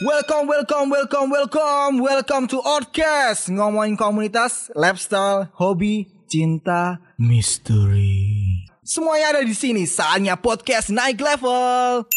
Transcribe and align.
Welcome, 0.00 0.48
welcome, 0.48 0.88
welcome, 0.88 1.28
welcome, 1.28 2.00
welcome 2.00 2.44
to 2.48 2.56
Outcast 2.64 3.52
ngomongin 3.52 4.00
komunitas, 4.00 4.72
lifestyle, 4.72 5.52
hobi, 5.60 6.08
cinta, 6.24 7.04
misteri. 7.20 8.64
Semuanya 8.80 9.36
ada 9.36 9.44
di 9.44 9.52
sini. 9.52 9.84
Saatnya 9.84 10.40
podcast 10.40 10.88
naik 10.88 11.20
level. 11.20 12.08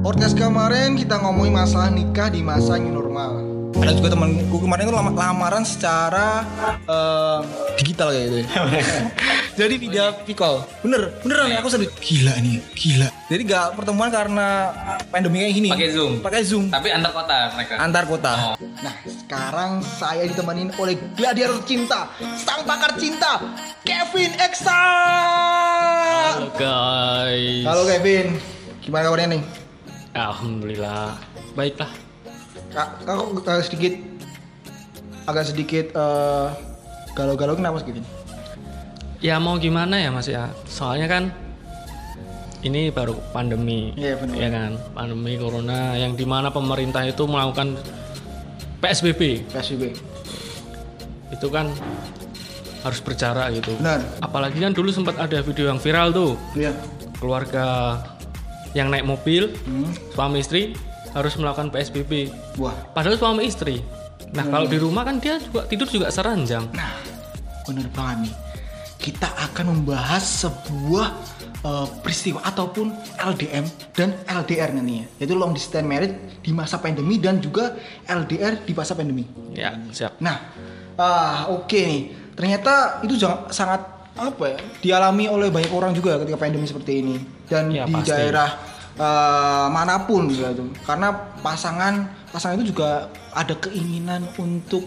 Podcast 0.00 0.40
kemarin 0.40 0.96
kita 0.96 1.20
ngomongin 1.20 1.52
masalah 1.52 1.92
nikah 1.92 2.32
di 2.32 2.40
masa 2.40 2.80
new 2.80 2.96
normal. 2.96 3.45
Ada 3.76 3.92
juga 3.92 4.08
temanku 4.08 4.56
kemarin 4.58 4.82
itu 4.82 4.94
lam- 4.94 5.12
lamaran 5.14 5.62
secara 5.62 6.42
eh, 6.82 7.38
digital 7.76 8.08
kayak 8.08 8.24
gitu. 8.24 8.36
ya. 8.40 8.46
Jadi 9.58 9.74
video 9.78 10.04
call. 10.32 10.64
Bener, 10.80 11.16
beneran 11.20 11.48
ya 11.48 11.58
aku 11.58 11.68
sedih. 11.68 11.88
Gila 11.96 12.36
nih, 12.38 12.60
gila. 12.72 13.08
Jadi 13.26 13.42
gak 13.42 13.72
pertemuan 13.72 14.08
karena 14.08 14.68
pandemi 15.08 15.40
kayak 15.40 15.54
gini. 15.54 15.68
Pakai 15.70 15.90
Zoom. 15.90 16.12
Pakai 16.20 16.42
Zoom 16.42 16.64
Tapi 16.68 16.88
antar 16.90 17.12
kota 17.12 17.38
mereka. 17.52 17.74
antar 17.76 18.04
kota. 18.04 18.32
Nah, 18.56 18.94
sekarang 19.06 19.70
saya 19.82 20.24
ditemenin 20.24 20.72
oleh 20.76 20.96
gladiator 21.12 21.60
cinta, 21.62 22.12
sang 22.36 22.64
pakar 22.64 22.96
cinta, 22.96 23.40
Kevin 23.80 24.32
Eksa. 24.36 24.82
guys. 26.54 27.64
Halo 27.64 27.82
Kevin, 27.84 28.36
gimana 28.80 29.08
kabarnya 29.08 29.28
nih? 29.36 29.42
Alhamdulillah. 30.12 31.16
Baiklah. 31.52 32.05
Kak, 32.72 32.88
aku 33.06 33.40
agak 33.40 33.64
sedikit, 33.66 33.94
agak 35.24 35.44
sedikit 35.48 35.86
eh, 35.94 36.46
galau-galau 37.14 37.56
kenapa 37.56 37.80
segitu? 37.80 38.02
Ya 39.24 39.40
mau 39.40 39.56
gimana 39.56 39.96
ya 39.96 40.12
Mas 40.12 40.28
ya. 40.28 40.52
Soalnya 40.68 41.08
kan 41.08 41.32
ini 42.60 42.92
baru 42.92 43.16
pandemi. 43.32 43.94
Iya, 43.96 44.20
benar. 44.20 44.34
Ya 44.36 44.48
kan? 44.52 44.70
Pandemi 44.92 45.38
corona 45.40 45.96
yang 45.96 46.18
di 46.18 46.26
mana 46.28 46.52
pemerintah 46.52 47.06
itu 47.06 47.24
melakukan 47.24 47.78
PSBB. 48.82 49.46
PSBB. 49.48 49.96
Itu 51.32 51.48
kan 51.48 51.72
harus 52.84 53.00
berjarak 53.00 53.56
gitu. 53.56 53.72
Benar. 53.80 54.04
Apalagi 54.20 54.60
kan 54.60 54.76
dulu 54.76 54.92
sempat 54.92 55.16
ada 55.16 55.40
video 55.40 55.70
yang 55.72 55.80
viral 55.80 56.12
tuh. 56.12 56.32
Iya. 56.52 56.76
Keluarga 57.16 57.96
yang 58.76 58.92
naik 58.92 59.08
mobil, 59.08 59.48
Hmm. 59.64 59.88
suami 60.12 60.44
istri 60.44 60.76
harus 61.16 61.32
melakukan 61.34 61.72
PSBB. 61.72 62.28
Wah, 62.60 62.76
Padahal 62.92 63.16
suami 63.16 63.48
istri. 63.48 63.80
Nah, 64.36 64.44
kalau 64.44 64.68
di 64.68 64.76
rumah 64.76 65.00
kan 65.02 65.16
dia 65.16 65.40
juga 65.40 65.64
tidur 65.64 65.88
juga 65.88 66.12
seranjang. 66.12 66.68
nah, 66.76 66.92
bener 67.64 67.88
banget 67.90 68.28
nih. 68.28 68.34
Kita 68.98 69.28
akan 69.28 69.64
membahas 69.72 70.20
sebuah 70.44 71.08
eh, 71.62 71.86
peristiwa 72.02 72.42
ataupun 72.42 72.90
LDM 73.16 73.64
dan 73.94 74.12
LDR 74.26 74.74
nantinya, 74.74 75.06
yaitu 75.16 75.32
long 75.32 75.54
distance 75.54 75.86
marriage 75.86 76.14
di 76.42 76.50
masa 76.50 76.76
pandemi 76.76 77.16
dan 77.16 77.38
juga 77.38 77.78
LDR 78.04 78.60
di 78.60 78.72
masa 78.74 78.92
pandemi. 78.92 79.24
Ya, 79.56 79.78
siap. 79.88 80.20
Nah, 80.20 80.36
ah 80.94 81.48
oke 81.48 81.76
nih. 81.76 82.02
Ternyata 82.36 83.00
itu 83.00 83.16
sangat 83.48 83.80
apa 84.12 84.44
ya? 84.44 84.58
Dialami 84.82 85.28
oleh 85.28 85.48
banyak 85.48 85.72
orang 85.72 85.92
juga 85.92 86.20
ketika 86.20 86.36
pandemi 86.36 86.68
seperti 86.68 86.92
ini 87.00 87.16
dan 87.46 87.72
Ya, 87.72 87.84
di 87.88 87.94
pasti. 87.94 88.10
daerah 88.10 88.48
eh, 88.96 89.66
mana 89.68 90.04
pun 90.04 90.26
gitu. 90.26 90.64
Karena 90.82 91.12
pasangan 91.40 92.04
pasangan 92.28 92.56
itu 92.58 92.72
juga 92.72 93.06
ada 93.30 93.52
keinginan 93.56 94.24
untuk 94.36 94.84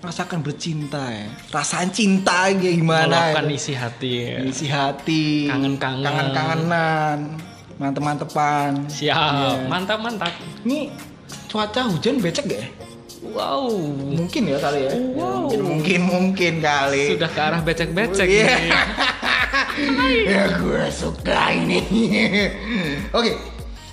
merasakan 0.00 0.40
bercinta 0.40 1.12
ya. 1.12 1.28
Rasaan 1.52 1.92
cinta 1.92 2.48
kayak 2.48 2.72
gimana? 2.74 3.04
Meluapkan 3.36 3.44
ya. 3.46 3.52
isi 3.52 3.72
hati. 3.76 4.12
ya. 4.16 4.38
isi 4.42 4.66
hati, 4.66 5.44
Kangen-kangen. 5.44 6.00
kangen-kangenan, 6.00 7.18
mantep-mantepan. 7.76 8.88
Siap. 8.88 9.12
Iya. 9.12 9.68
Mantap, 9.68 10.00
mantap. 10.00 10.32
Ini 10.64 10.88
cuaca 11.52 11.84
hujan 11.84 12.16
becek 12.16 12.48
gak 12.48 12.60
ya? 12.64 12.68
Wow. 13.20 13.68
Mungkin 14.16 14.48
ya 14.48 14.56
kali 14.56 14.88
ya. 14.88 14.92
Wow. 15.12 15.52
Mungkin 15.52 15.60
mungkin 15.68 16.00
mungkin 16.08 16.52
kali. 16.64 17.20
Sudah 17.20 17.28
ke 17.28 17.40
arah 17.44 17.60
becek-becek 17.60 18.24
Iya. 18.24 18.48
nih. 18.56 18.72
ya 20.32 20.44
gue 20.56 20.84
suka 20.88 21.52
ini. 21.52 21.80
Oke. 23.16 23.36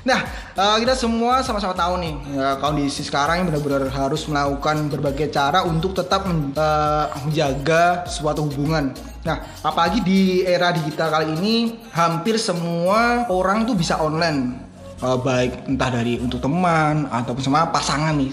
Nah, 0.08 0.24
eh, 0.56 0.78
kita 0.88 0.96
semua 0.96 1.44
sama-sama 1.44 1.76
tahu 1.76 2.00
nih 2.00 2.16
ya, 2.32 2.56
kondisi 2.64 3.04
sekarang 3.04 3.44
yang 3.44 3.48
benar-benar 3.52 3.92
harus 3.92 4.24
melakukan 4.32 4.88
berbagai 4.88 5.28
cara 5.36 5.68
untuk 5.68 5.92
tetap 5.92 6.24
men- 6.24 6.56
eh, 6.56 7.06
menjaga 7.28 8.08
suatu 8.08 8.48
hubungan. 8.48 8.96
Nah, 9.28 9.44
apalagi 9.60 10.00
di 10.00 10.48
era 10.48 10.72
digital 10.72 11.12
kali 11.12 11.36
ini 11.36 11.76
hampir 11.92 12.40
semua 12.40 13.28
orang 13.28 13.68
tuh 13.68 13.76
bisa 13.76 14.00
online. 14.00 14.56
Eh, 15.04 15.18
baik 15.20 15.68
entah 15.68 15.92
dari 15.92 16.16
untuk 16.24 16.40
teman 16.40 17.12
ataupun 17.12 17.44
sama 17.44 17.68
pasangan 17.68 18.16
nih. 18.16 18.32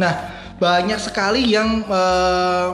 Nah, 0.00 0.12
banyak 0.56 0.96
sekali 0.96 1.52
yang 1.52 1.84
eh, 1.84 2.68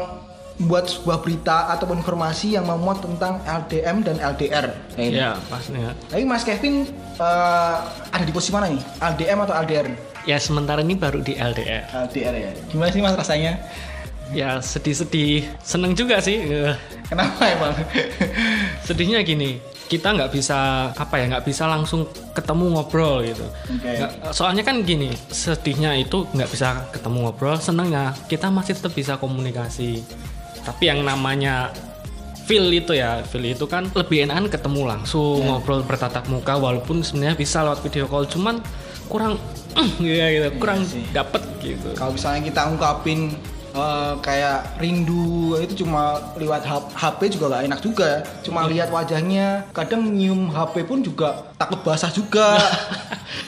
buat 0.59 0.89
sebuah 0.89 1.21
berita 1.21 1.69
ataupun 1.69 2.01
informasi 2.01 2.57
yang 2.57 2.65
memuat 2.65 3.05
tentang 3.05 3.45
LDM 3.45 4.01
dan 4.01 4.17
LDR. 4.17 4.73
Kayak 4.93 5.09
gitu. 5.11 5.21
Ya, 5.21 5.33
pastinya. 5.47 5.93
Tapi 6.09 6.25
Mas 6.25 6.43
Kevin 6.43 6.89
eh, 7.15 7.77
ada 8.09 8.25
di 8.25 8.33
posisi 8.33 8.51
mana 8.51 8.73
nih? 8.73 8.81
LDM 8.99 9.39
atau 9.45 9.55
LDR? 9.55 9.87
Ya, 10.25 10.41
sementara 10.41 10.81
ini 10.81 10.97
baru 10.97 11.21
di 11.21 11.37
LDR. 11.37 11.87
LDR 12.09 12.35
ya. 12.35 12.51
Gimana 12.67 12.89
sih 12.89 12.99
Mas 12.99 13.15
rasanya? 13.15 13.61
Ya, 14.33 14.59
sedih-sedih. 14.59 15.47
Seneng 15.61 15.93
juga 15.93 16.19
sih. 16.19 16.41
Eh, 16.43 16.75
Kenapa 17.07 17.47
emang? 17.47 17.71
Sedihnya 18.87 19.23
gini, 19.23 19.63
kita 19.87 20.11
nggak 20.11 20.35
bisa 20.35 20.91
apa 20.91 21.23
ya 21.23 21.31
nggak 21.31 21.47
bisa 21.47 21.71
langsung 21.71 22.11
ketemu 22.35 22.75
ngobrol 22.75 23.23
gitu. 23.23 23.47
Nggak- 23.71 24.35
soalnya 24.35 24.67
kan 24.67 24.83
gini, 24.83 25.15
sedihnya 25.31 25.95
itu 25.95 26.27
nggak 26.27 26.51
bisa 26.51 26.91
ketemu 26.91 27.31
ngobrol, 27.31 27.55
senengnya 27.59 28.19
kita 28.27 28.51
masih 28.51 28.75
tetap 28.75 28.91
bisa 28.91 29.15
komunikasi. 29.15 30.03
Tapi 30.67 30.91
yang 30.91 31.07
namanya 31.07 31.71
feel 32.47 32.67
itu 32.75 32.95
ya, 32.95 33.23
feel 33.23 33.47
itu 33.47 33.67
kan 33.71 33.87
lebih 33.95 34.27
enakan 34.27 34.51
ketemu 34.51 34.83
langsung 34.87 35.47
ngobrol 35.47 35.87
bertatap 35.87 36.27
muka, 36.27 36.59
walaupun 36.59 37.07
sebenarnya 37.07 37.39
bisa 37.39 37.63
lewat 37.63 37.83
video 37.87 38.11
call, 38.11 38.27
cuman 38.27 38.59
kurang 39.07 39.39
ya 40.03 40.27
gitu, 40.35 40.49
kurang 40.59 40.83
sih. 40.83 41.03
dapet 41.15 41.43
gitu. 41.63 41.95
Kalau 41.95 42.15
misalnya 42.15 42.43
kita 42.43 42.67
ungkapin 42.67 43.35
eh, 43.77 44.13
kayak 44.25 44.81
rindu 44.81 45.55
itu 45.61 45.85
cuma 45.85 46.17
lewat 46.35 46.65
HP 46.93 47.37
juga 47.37 47.53
gak 47.53 47.65
enak 47.69 47.81
juga. 47.81 48.11
Cuma 48.41 48.65
lihat 48.65 48.89
wajahnya, 48.89 49.69
kadang 49.71 50.09
nyium 50.09 50.49
HP 50.49 50.83
pun 50.83 50.99
juga 51.01 51.45
takut 51.55 51.79
basah 51.85 52.09
juga. 52.09 52.55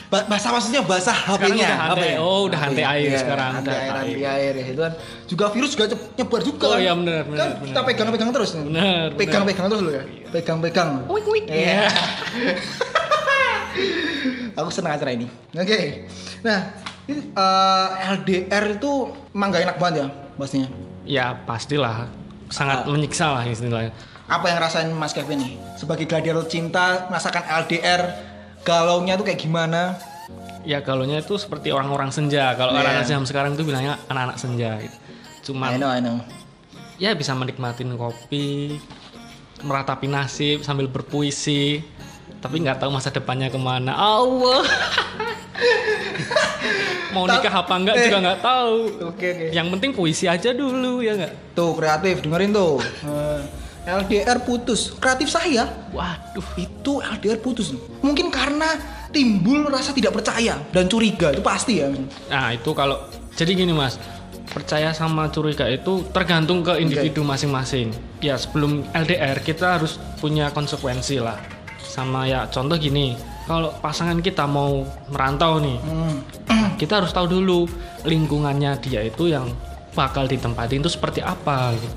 Ba- 0.09 0.25
basah 0.25 0.49
maksudnya 0.49 0.81
basah 0.81 1.13
HP-nya. 1.13 1.93
HP. 1.93 2.17
oh, 2.17 2.49
udah 2.49 2.57
hantai 2.57 2.81
air 2.81 3.13
Iya, 3.13 3.21
sekarang, 3.21 3.61
Hantai 3.61 3.69
udah 3.69 3.77
air, 3.77 3.93
hantai 3.93 4.25
air 4.25 4.53
ya 4.57 4.65
itu 4.65 4.81
kan. 4.81 4.93
Juga 5.29 5.45
virus 5.53 5.77
juga 5.77 5.85
nyebar 6.17 6.41
juga. 6.41 6.65
Oh, 6.65 6.81
iya, 6.81 6.97
bener, 6.97 7.21
bener, 7.29 7.37
Kan 7.37 7.49
bener. 7.61 7.67
kita 7.69 7.79
pegang-pegang 7.85 8.29
terus. 8.33 8.49
Bener, 8.57 9.13
Pegang-pegang 9.13 9.69
terus 9.69 9.81
lo 9.85 9.91
ya. 9.93 10.03
Pegang-pegang. 10.33 11.05
Wik, 11.05 11.25
wik. 11.29 11.45
Iya. 11.45 11.93
Aku 14.59 14.69
senang 14.73 14.97
acara 14.97 15.13
ini. 15.13 15.29
Oke. 15.55 16.09
Nah, 16.41 16.73
ini, 17.09 17.33
eh, 17.33 17.87
LDR 18.13 18.77
itu 18.77 18.91
emang 19.33 19.49
gak 19.49 19.63
enak 19.65 19.77
banget 19.81 19.95
ya, 19.97 20.07
pastinya. 20.37 20.69
Ya 21.09 21.25
pastilah, 21.33 22.05
sangat 22.47 22.85
menyiksa 22.85 23.33
lah 23.33 23.43
istilahnya. 23.43 23.89
Apa 24.29 24.45
yang 24.45 24.61
rasain 24.61 24.89
Mas 24.93 25.09
Kevin 25.09 25.41
nih? 25.41 25.53
Sebagai 25.73 26.05
gladiator 26.05 26.45
cinta, 26.45 27.09
merasakan 27.09 27.41
LDR, 27.65 28.13
galaunya 28.61 29.17
tuh 29.17 29.25
kayak 29.25 29.41
gimana? 29.41 29.97
Ya 30.61 30.85
galaunya 30.85 31.25
itu 31.25 31.33
seperti 31.41 31.73
orang-orang 31.73 32.13
senja. 32.13 32.53
Kalau 32.53 32.77
Iya. 32.77 32.85
anak-anak 32.85 33.05
zaman 33.09 33.25
sekarang 33.25 33.51
itu 33.57 33.63
bilangnya 33.65 33.97
anak-anak 34.05 34.37
senja. 34.37 34.77
Gitu. 34.77 34.97
I 35.57 35.81
know, 35.81 35.89
I 35.89 35.97
know. 35.97 36.21
ya 36.99 37.15
bisa 37.15 37.31
menikmatin 37.33 37.95
kopi, 37.97 38.77
meratapi 39.65 40.05
nasib 40.05 40.61
sambil 40.61 40.85
berpuisi. 40.85 41.81
Tapi 42.37 42.61
nggak 42.61 42.85
tahu 42.85 42.93
masa 42.93 43.09
depannya 43.09 43.49
ke 43.49 43.57
mana. 43.57 43.97
Allah. 43.97 44.61
Mau 47.15 47.25
nikah 47.25 47.53
apa 47.65 47.73
enggak 47.73 47.95
eh. 47.97 48.03
juga 48.07 48.17
nggak 48.21 48.39
tahu. 48.41 48.75
Oke, 49.13 49.27
oke. 49.33 49.45
Yang 49.53 49.67
penting 49.77 49.91
puisi 49.95 50.25
aja 50.29 50.49
dulu 50.53 51.01
ya 51.01 51.17
nggak. 51.17 51.57
Tuh 51.57 51.73
kreatif, 51.73 52.21
dengerin 52.21 52.51
tuh. 52.53 52.77
Eh, 53.05 53.41
LDR 53.89 54.37
putus, 54.45 54.93
kreatif 55.01 55.33
saya 55.33 55.65
Waduh. 55.95 56.45
itu 56.61 57.01
LDR 57.01 57.39
putus. 57.41 57.73
Mungkin 58.05 58.29
karena 58.29 58.77
timbul 59.09 59.65
rasa 59.65 59.89
tidak 59.95 60.21
percaya 60.21 60.61
dan 60.69 60.85
curiga 60.85 61.33
itu 61.33 61.41
pasti 61.41 61.81
ya. 61.81 61.89
Nah 62.29 62.53
itu 62.53 62.69
kalau 62.77 63.01
jadi 63.33 63.57
gini 63.57 63.73
mas, 63.73 63.97
percaya 64.51 64.93
sama 64.93 65.29
curiga 65.33 65.65
itu 65.65 66.05
tergantung 66.13 66.61
ke 66.61 66.77
individu 66.77 67.25
masing-masing. 67.25 67.89
Ya 68.21 68.37
sebelum 68.37 68.85
LDR 68.93 69.41
kita 69.41 69.79
harus 69.79 69.97
punya 70.21 70.53
konsekuensi 70.53 71.17
lah. 71.21 71.39
Sama 71.81 72.29
ya 72.29 72.45
contoh 72.51 72.77
gini, 72.77 73.17
kalau 73.49 73.73
pasangan 73.75 74.21
kita 74.21 74.45
mau 74.45 74.85
merantau 75.09 75.57
nih, 75.57 75.81
Hmm. 75.81 76.21
kita 76.77 77.01
harus 77.01 77.09
tahu 77.09 77.25
dulu 77.27 77.65
lingkungannya 78.05 78.77
dia 78.77 79.01
itu 79.01 79.25
yang 79.25 79.49
bakal 79.91 80.23
ditempatin 80.23 80.79
itu 80.79 80.87
seperti 80.87 81.19
apa. 81.19 81.73
gitu. 81.73 81.89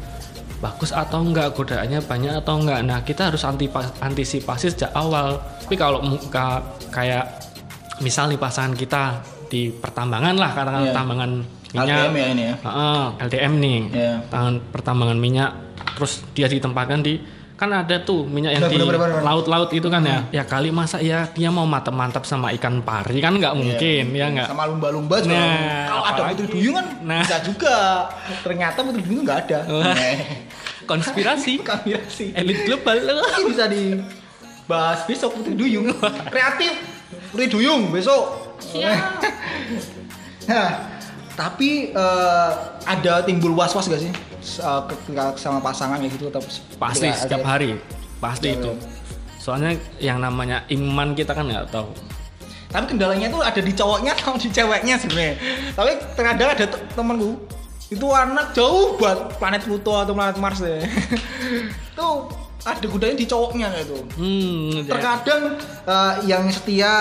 Bagus 0.58 0.94
atau 0.94 1.20
enggak, 1.20 1.52
godaannya 1.52 2.00
banyak 2.00 2.32
atau 2.38 2.56
enggak. 2.56 2.80
Nah 2.82 3.02
kita 3.02 3.28
harus 3.28 3.42
antisipasi 4.00 4.70
sejak 4.70 4.94
awal. 4.94 5.36
Tapi 5.60 5.74
kalau 5.74 6.00
muka 6.00 6.62
kayak 6.88 7.28
misal 7.98 8.26
nih 8.26 8.38
pasangan 8.38 8.72
kita 8.72 9.20
di 9.46 9.68
pertambangan 9.68 10.32
lah 10.32 10.50
katakan 10.50 10.80
Iya. 10.80 10.88
pertambangan 10.88 11.30
minyak 11.72 11.96
LDM 11.98 12.14
ya 12.14 12.26
ini 12.26 12.42
ya. 12.42 12.54
Heeh, 12.58 13.04
LDM 13.20 13.52
nih 13.58 13.78
tangan 14.30 14.54
pertambangan 14.70 15.18
minyak 15.18 15.50
terus 15.92 16.24
dia 16.32 16.48
ditempatkan 16.48 17.04
di 17.04 17.20
kan 17.62 17.70
ada 17.70 18.02
tuh 18.02 18.26
minyak 18.26 18.58
yang 18.58 18.66
Bener, 18.66 18.90
di 18.98 19.22
laut-laut 19.22 19.70
itu 19.70 19.86
kan 19.86 20.02
ya 20.02 20.26
ya 20.34 20.42
kali 20.42 20.74
masa 20.74 20.98
ya 20.98 21.30
dia 21.30 21.46
mau 21.46 21.62
mantap-mantap 21.62 22.26
sama 22.26 22.50
ikan 22.58 22.82
pari 22.82 23.22
kan 23.22 23.38
nggak 23.38 23.54
mungkin 23.54 24.10
ya 24.10 24.26
nggak 24.34 24.50
Sama 24.50 24.66
lumba-lumba 24.66 25.22
juga. 25.22 25.38
Nah, 25.38 25.86
Kalau 25.86 26.02
ada 26.02 26.22
putri 26.34 26.46
duyung 26.50 26.74
kan 26.74 26.86
Nah. 27.06 27.22
bisa 27.22 27.38
juga. 27.46 27.76
Ternyata 28.42 28.78
putri 28.82 29.02
duyung 29.06 29.22
nggak 29.22 29.38
ada. 29.46 29.58
Wah. 29.70 29.94
Nah, 29.94 30.14
konspirasi 30.90 31.62
Konspirasi. 31.70 32.34
elit 32.34 32.66
global 32.66 32.98
Ini 32.98 33.42
bisa 33.46 33.64
dibahas 33.70 35.06
besok 35.06 35.38
putri 35.38 35.54
duyung. 35.54 35.86
Kreatif. 36.34 36.74
Putri 37.30 37.46
duyung 37.46 37.94
besok. 37.94 38.58
nah, 40.50 40.68
tapi 41.32 41.90
eh, 41.90 42.50
ada 42.84 43.22
timbul 43.22 43.52
was-was 43.52 43.86
gak 43.86 44.00
sih? 44.00 44.12
Ketika 44.88 45.38
sama 45.38 45.58
pasangan 45.58 45.96
kayak 45.96 46.12
gitu 46.12 46.26
atau 46.28 46.42
pasti 46.76 47.06
ketika 47.06 47.22
setiap 47.22 47.44
hari 47.46 47.78
pasti 48.18 48.50
Iya, 48.50 48.58
itu 48.58 48.70
iya. 48.70 48.86
soalnya 49.36 49.70
yang 49.98 50.18
namanya 50.18 50.66
iman 50.68 51.14
kita 51.14 51.30
kan 51.30 51.46
nggak 51.46 51.70
tahu 51.70 51.90
Tapi 52.66 52.84
kendalanya 52.88 53.28
tuh 53.28 53.38
ada 53.38 53.58
di 53.58 53.70
cowoknya 53.70 54.16
atau 54.16 54.34
di 54.34 54.48
ceweknya 54.48 54.96
sebenarnya. 54.96 55.36
Tapi 55.74 55.90
terkadang 56.16 56.48
ada 56.56 56.64
te- 56.64 56.84
temanku 56.90 57.36
itu 57.86 58.06
anak 58.08 58.50
jauh 58.50 58.96
buat 58.96 59.36
planet 59.36 59.62
Pluto 59.62 59.92
atau 59.92 60.16
planet 60.16 60.40
Mars 60.40 60.58
deh. 60.58 60.80
tuh 61.98 62.32
ada 62.64 62.86
gudanya 62.88 63.12
di 63.12 63.26
cowoknya 63.26 63.66
kayak 63.68 63.84
itu. 63.84 63.98
hmm 64.16 64.70
ya. 64.80 64.90
Terkadang 64.90 65.42
eh, 65.84 66.12
yang 66.24 66.48
setia 66.48 66.94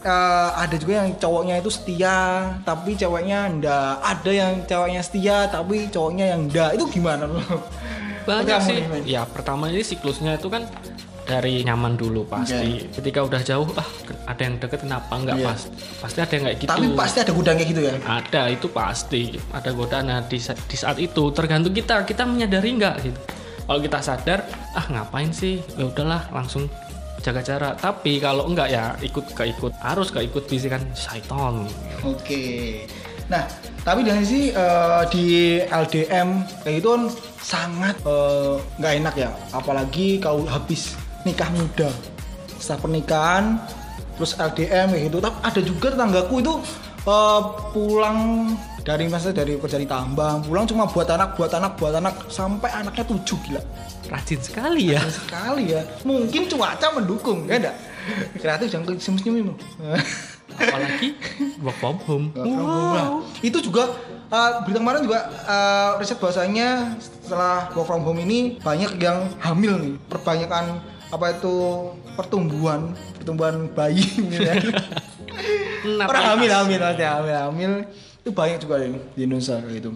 eh, 0.00 0.50
ada 0.56 0.74
juga 0.74 0.92
yang 1.00 1.10
cowoknya 1.14 1.54
itu 1.58 1.70
setia 1.70 2.18
tapi 2.62 2.94
ceweknya 2.94 3.48
ndak. 3.52 3.92
Ada 4.00 4.30
yang 4.30 4.52
ceweknya 4.64 5.02
setia 5.02 5.36
tapi 5.46 5.88
cowoknya 5.88 6.26
yang 6.32 6.46
ndak. 6.46 6.76
Itu 6.76 6.84
gimana 6.88 7.24
loh? 7.24 7.44
banyak 8.20 8.52
Kamu 8.52 8.68
sih 8.68 8.78
ya 9.08 9.24
pertama 9.24 9.72
ini 9.72 9.80
siklusnya 9.80 10.36
itu 10.36 10.52
kan 10.52 10.68
dari 11.24 11.62
nyaman 11.62 11.96
dulu 11.96 12.28
pasti 12.28 12.90
ketika 12.92 13.24
udah 13.24 13.40
jauh 13.40 13.64
ah 13.78 13.86
ada 14.28 14.42
yang 14.44 14.60
deket 14.60 14.84
kenapa 14.84 15.08
nggak 15.14 15.40
Iya. 15.40 15.46
pas 15.48 15.60
pasti 16.02 16.18
ada 16.20 16.32
yang 16.36 16.44
kayak 16.44 16.58
gitu 16.58 16.68
Tapi 16.68 16.86
pasti 16.92 17.18
ada 17.22 17.32
gudang 17.32 17.54
kayak 17.56 17.70
gitu 17.70 17.80
ya. 17.80 17.94
ada 18.04 18.42
itu 18.52 18.66
pasti 18.68 19.22
ada 19.48 19.70
godaan 19.72 20.04
nah, 20.10 20.20
di, 20.20 20.36
di 20.36 20.76
saat 20.76 21.00
itu 21.00 21.22
tergantung 21.32 21.72
kita 21.72 22.04
kita 22.04 22.28
menyadari 22.28 22.76
nggak 22.76 22.94
gitu 23.08 23.20
kalau 23.64 23.80
kita 23.80 23.98
sadar 24.04 24.38
ah 24.74 24.84
ngapain 24.90 25.32
sih 25.32 25.64
ya 25.80 25.88
udahlah 25.88 26.28
langsung 26.28 26.68
jaga 27.20 27.40
jarak 27.44 27.74
tapi 27.78 28.16
kalau 28.18 28.48
enggak 28.48 28.72
ya 28.72 28.96
ikut 29.04 29.36
keikut 29.36 29.72
harus 29.80 30.08
keikut 30.08 30.44
bisikan 30.48 30.80
syaiton 30.96 31.68
Oke. 32.00 32.84
Nah, 33.30 33.46
tapi 33.86 34.02
dari 34.02 34.26
sisi 34.26 34.50
eh, 34.50 35.02
di 35.14 35.26
LDM 35.62 36.28
kayak 36.66 36.74
gitu 36.82 36.88
kan 36.96 37.02
sangat 37.38 37.96
eh, 38.02 38.58
nggak 38.80 38.92
enak 39.04 39.14
ya. 39.14 39.30
Apalagi 39.54 40.18
kau 40.18 40.42
habis 40.48 40.98
nikah 41.22 41.46
muda. 41.54 41.92
Setelah 42.58 42.80
pernikahan 42.82 43.44
terus 44.18 44.34
LDM 44.34 44.96
kayak 44.96 45.04
gitu. 45.12 45.18
Tapi 45.22 45.36
ada 45.46 45.60
juga 45.62 45.86
tetanggaku 45.94 46.34
itu 46.42 46.54
eh, 47.06 47.40
pulang 47.70 48.18
dari 48.80 49.06
masa 49.12 49.30
dari 49.30 49.60
kerja 49.60 49.76
di 49.76 49.84
tambang, 49.84 50.40
pulang 50.40 50.64
cuma 50.64 50.88
buat 50.88 51.08
anak, 51.08 51.36
buat 51.36 51.52
anak, 51.52 51.76
buat 51.76 51.94
anak 51.96 52.14
sampai 52.32 52.70
anaknya 52.72 53.04
tujuh 53.04 53.38
gila. 53.48 53.62
rajin 54.10 54.40
sekali 54.42 54.90
ya 54.96 55.00
Sekali 55.06 55.70
ya. 55.70 55.82
Mungkin 56.02 56.50
cuaca 56.50 56.86
mendukung, 56.98 57.46
ya 57.46 57.62
enggak? 57.62 57.76
Kreatif 58.40 58.66
jangan 58.72 58.96
senyum-senyum. 58.98 59.54
apalagi 60.50 61.14
work 61.62 61.76
from 61.78 61.96
home 62.04 62.26
problem 62.34 62.58
lah. 62.66 63.06
Itu 63.40 63.62
juga 63.62 63.96
uh, 64.28 64.60
berita 64.66 64.82
kemarin 64.82 65.06
juga 65.06 65.30
uh, 65.46 65.90
riset 65.96 66.18
bahwasanya 66.18 66.98
setelah 66.98 67.70
work 67.72 67.86
from 67.86 68.02
home 68.02 68.20
ini 68.20 68.58
banyak 68.60 68.98
yang 68.98 69.30
hamil 69.40 69.78
nih. 69.78 69.94
Perbanyakan 70.10 70.82
apa 71.10 71.26
itu 71.34 71.54
pertumbuhan 72.14 72.94
pertumbuhan 73.18 73.70
bayi 73.72 74.02
gitu 74.30 74.42
ya. 74.42 74.54
Orang 76.04 76.24
hamil 76.36 76.50
hamil 76.50 76.78
nanti 76.82 77.04
hamil 77.06 77.36
hamil 77.36 77.72
itu 78.30 78.32
banyak 78.32 78.58
juga 78.58 78.74
nih 78.78 79.02
di 79.10 79.20
Indonesia 79.20 79.58
kayak 79.58 79.74
gitu. 79.76 79.90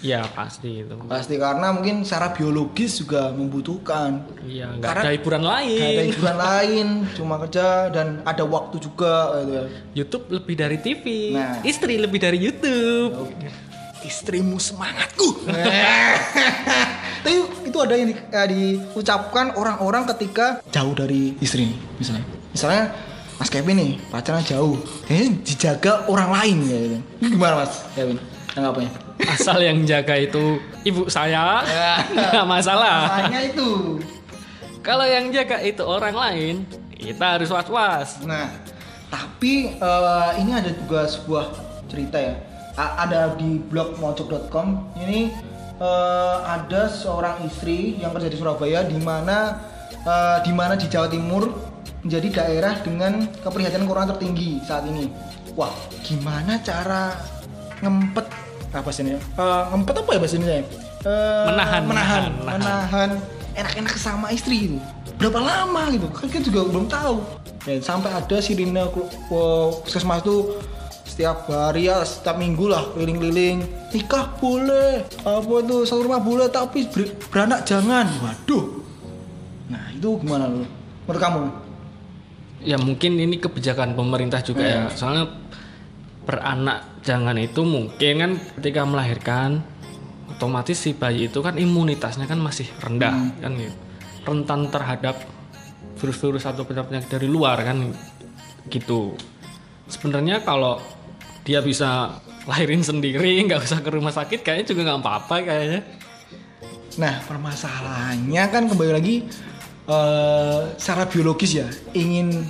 ya 0.00 0.24
pasti 0.26 0.80
itu 0.80 0.96
Pasti 1.04 1.36
karena 1.36 1.70
mungkin 1.70 2.02
secara 2.02 2.32
biologis 2.32 2.96
juga 2.96 3.28
membutuhkan. 3.30 4.24
iya 4.42 4.72
nggak 4.72 4.90
ada 4.98 5.12
hiburan 5.12 5.44
lain 5.44 5.76
Gak 5.76 5.92
ada 5.92 6.04
hiburan 6.08 6.38
lain, 6.48 6.86
cuma 7.12 7.34
kerja 7.38 7.66
dan 7.88 8.06
ada 8.24 8.40
waktu 8.42 8.76
juga 8.78 9.12
gitu 9.38 9.52
ya. 9.52 9.64
YouTube 9.94 10.24
lebih 10.32 10.54
dari 10.56 10.76
TV 10.78 11.04
Nah. 11.30 11.60
istri 11.62 11.94
lebih 11.94 12.16
dari 12.16 12.38
YouTube 12.40 13.28
istrimu 14.00 14.56
semangatku. 14.56 15.44
Tapi 17.20 17.36
itu 17.62 17.78
ada 17.78 17.94
yang 17.94 18.08
di, 18.08 18.16
eh, 18.16 18.46
diucapkan 18.48 19.52
orang-orang 19.52 20.08
ketika 20.08 20.64
jauh 20.66 20.96
dari 20.96 21.36
istri, 21.38 21.68
misalnya. 21.94 22.24
Misalnya 22.50 22.84
Mas 23.40 23.48
Kevin 23.48 23.72
nih 23.74 23.92
pacaran 24.06 24.44
jauh, 24.44 24.76
kayaknya 25.02 25.40
dijaga 25.40 25.92
orang 26.06 26.28
lain 26.30 26.56
ya. 26.62 26.78
gitu. 26.84 26.98
Gimana 27.32 27.54
Mas 27.58 27.72
Kevin? 27.92 28.16
Tanggapnya? 28.50 28.90
asal 29.20 29.60
yang 29.60 29.84
jaga 29.84 30.16
itu 30.16 30.56
ibu 30.80 31.04
saya 31.06 31.60
nggak 32.08 32.40
masalah 32.48 33.04
Masalahnya 33.04 33.40
itu. 33.46 34.00
kalau 34.80 35.04
yang 35.04 35.28
jaga 35.28 35.60
itu 35.60 35.84
orang 35.84 36.16
lain 36.16 36.54
kita 36.90 37.36
harus 37.36 37.48
was-was 37.48 38.16
Nah, 38.24 38.48
tapi 39.08 39.76
eh, 39.76 40.30
ini 40.36 40.50
ada 40.50 40.72
juga 40.72 41.04
sebuah 41.04 41.52
cerita 41.86 42.16
ya. 42.16 42.32
A- 42.74 43.04
ada 43.04 43.36
di 43.36 43.60
blog 43.60 43.96
mojok.com. 43.96 44.88
Ini 44.96 45.32
eh, 45.76 46.36
ada 46.42 46.88
seorang 46.88 47.44
istri 47.44 47.96
yang 47.96 48.12
kerja 48.12 48.28
di 48.28 48.36
Surabaya 48.36 48.80
di 48.82 48.96
mana 48.96 49.60
eh, 50.00 50.38
di 50.42 50.52
mana 50.52 50.80
di 50.80 50.88
Jawa 50.88 51.12
Timur 51.12 51.44
menjadi 52.00 52.28
daerah 52.32 52.74
dengan 52.80 53.28
keprihatinan 53.44 53.84
corona 53.84 54.08
tertinggi 54.14 54.60
saat 54.64 54.88
ini. 54.88 55.12
Wah, 55.54 55.72
gimana 56.00 56.56
cara 56.62 57.16
ngempet 57.80 58.26
apa 58.70 58.86
bahasa 58.86 59.02
ini? 59.02 59.18
Eh, 59.18 59.62
ngempet 59.74 59.94
apa 59.98 60.10
ya 60.14 60.18
bahasa 60.22 60.36
ini? 60.38 60.46
Eh, 60.48 60.62
Menahan, 61.04 61.82
menahan, 61.84 62.22
menahan, 62.40 62.60
menahan 62.60 63.10
enak-enak 63.56 63.94
sama 63.98 64.30
istri 64.32 64.70
itu. 64.70 64.78
Berapa 65.20 65.40
lama 65.42 65.92
gitu? 65.92 66.08
Kan 66.08 66.28
kita 66.32 66.48
juga 66.48 66.60
belum 66.70 66.86
tahu. 66.88 67.20
Dan 67.60 67.84
sampai 67.84 68.08
ada 68.08 68.36
sirine 68.40 68.88
puskesmas 69.28 70.24
itu 70.24 70.56
setiap 71.04 71.44
hari 71.52 71.90
ya 71.90 72.00
setiap 72.00 72.40
minggu 72.40 72.70
lah 72.70 72.86
keliling-keliling 72.96 73.60
nikah 73.92 74.30
boleh 74.40 75.04
apa 75.20 75.54
itu 75.60 75.76
satu 75.84 76.06
rumah 76.06 76.22
boleh 76.22 76.48
tapi 76.48 76.88
ber- 76.88 77.12
beranak 77.28 77.66
jangan 77.68 78.08
waduh 78.24 78.80
nah 79.68 79.90
itu 79.92 80.16
gimana 80.22 80.48
lu 80.48 80.64
menurut 81.04 81.20
kamu 81.20 81.42
ya 82.64 82.76
mungkin 82.76 83.16
ini 83.16 83.40
kebijakan 83.40 83.96
pemerintah 83.96 84.40
juga 84.44 84.64
ya. 84.64 84.82
Soalnya 84.92 85.28
beranak 86.24 87.02
jangan 87.02 87.36
itu 87.40 87.64
mungkin 87.64 88.14
kan 88.20 88.32
ketika 88.60 88.84
melahirkan 88.84 89.64
otomatis 90.30 90.78
si 90.78 90.94
bayi 90.94 91.28
itu 91.28 91.40
kan 91.40 91.56
imunitasnya 91.56 92.28
kan 92.28 92.38
masih 92.40 92.68
rendah 92.80 93.12
kan 93.40 93.52
gitu. 93.56 93.76
rentan 94.20 94.68
terhadap 94.68 95.16
virus-virus 95.96 96.44
atau 96.44 96.64
penyakit 96.64 97.08
dari 97.08 97.28
luar 97.28 97.60
kan 97.64 97.92
gitu. 98.68 99.16
Sebenarnya 99.88 100.44
kalau 100.44 100.80
dia 101.44 101.64
bisa 101.64 102.20
lahirin 102.44 102.84
sendiri 102.84 103.36
nggak 103.48 103.64
usah 103.64 103.80
ke 103.80 103.90
rumah 103.92 104.12
sakit 104.12 104.40
kayaknya 104.44 104.66
juga 104.72 104.80
nggak 104.88 105.00
apa-apa 105.00 105.36
kayaknya. 105.44 105.82
Nah, 107.00 107.22
permasalahannya 107.24 108.44
kan 108.50 108.62
kembali 108.68 108.92
lagi 108.92 109.24
eh, 109.86 110.60
secara 110.76 111.04
biologis 111.04 111.54
ya, 111.54 111.66
ingin 111.92 112.44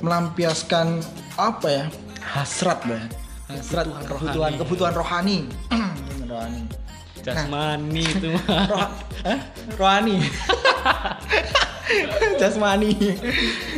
melampiaskan 0.00 1.00
apa 1.34 1.66
ya? 1.66 1.84
Hasrat, 2.20 2.84
Mbak. 2.84 3.02
Hasrat 3.48 3.86
kebutuhan 4.06 4.52
kebutuhan 4.56 4.94
rohani. 4.94 5.38
Kebutuhan 5.68 6.28
rohani. 6.32 6.62
jasmani 7.20 8.00
itu 8.16 8.32
mah 8.32 8.64
Roh- 8.64 8.92
Hah? 9.22 9.40
rohani. 9.76 10.16
jasmani. 12.40 12.90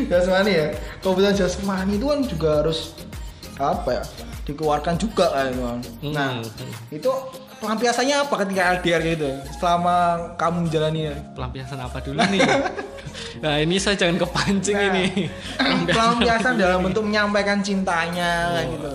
jasmani 0.06 0.50
ya. 0.52 0.66
Kebutuhan 1.00 1.34
jasmani 1.34 1.92
itu 1.96 2.06
kan 2.06 2.20
juga 2.22 2.48
harus 2.62 2.92
apa 3.56 3.90
ya? 3.92 4.04
dikeluarkan 4.42 4.94
juga 4.98 5.30
kan. 5.30 5.48
itu 5.48 5.62
kan. 5.62 5.78
Nah, 6.04 6.30
Hmm. 6.38 6.42
itu 6.90 7.10
pelampiasannya 7.62 8.16
apa 8.18 8.34
ketika 8.42 8.62
LDR 8.76 9.00
gitu? 9.06 9.30
Selama 9.56 9.94
kamu 10.34 10.66
menjalani 10.66 11.02
pelampiasan 11.32 11.78
apa 11.78 12.02
dulu 12.02 12.18
nih? 12.18 12.42
Nah 13.32 13.58
ini 13.58 13.76
saya 13.76 13.96
jangan 13.96 14.22
kepancing 14.22 14.72
Nah, 14.72 14.88
ini. 14.92 15.26
pelampiasan 15.88 16.54
dalam 16.56 16.80
bentuk 16.80 17.02
menyampaikan 17.02 17.58
cintanya 17.60 18.54
kayak 18.54 18.66
gitu. 18.70 18.90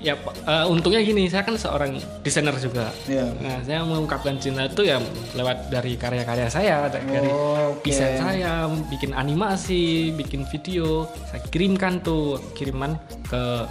Ya 0.00 0.14
eh, 0.18 0.64
untungnya 0.66 1.00
gini 1.00 1.24
saya 1.28 1.40
kan 1.40 1.56
seorang 1.56 1.96
desainer 2.20 2.52
juga. 2.58 2.92
Iya. 3.08 3.24
nah 3.38 3.56
saya 3.62 3.80
mengungkapkan 3.80 4.36
cinta 4.36 4.68
itu 4.68 4.84
ya 4.84 5.00
lewat 5.32 5.72
dari 5.72 5.96
karya-karya 5.96 6.48
saya 6.48 6.88
dari 6.92 7.30
Oh, 7.30 7.72
desain 7.80 8.20
saya 8.20 8.68
bikin 8.90 9.16
animasi 9.16 10.12
bikin 10.12 10.44
video. 10.44 11.08
Saya 11.30 11.40
kirimkan 11.48 12.04
tuh 12.04 12.36
kiriman 12.52 12.98
ke 13.24 13.64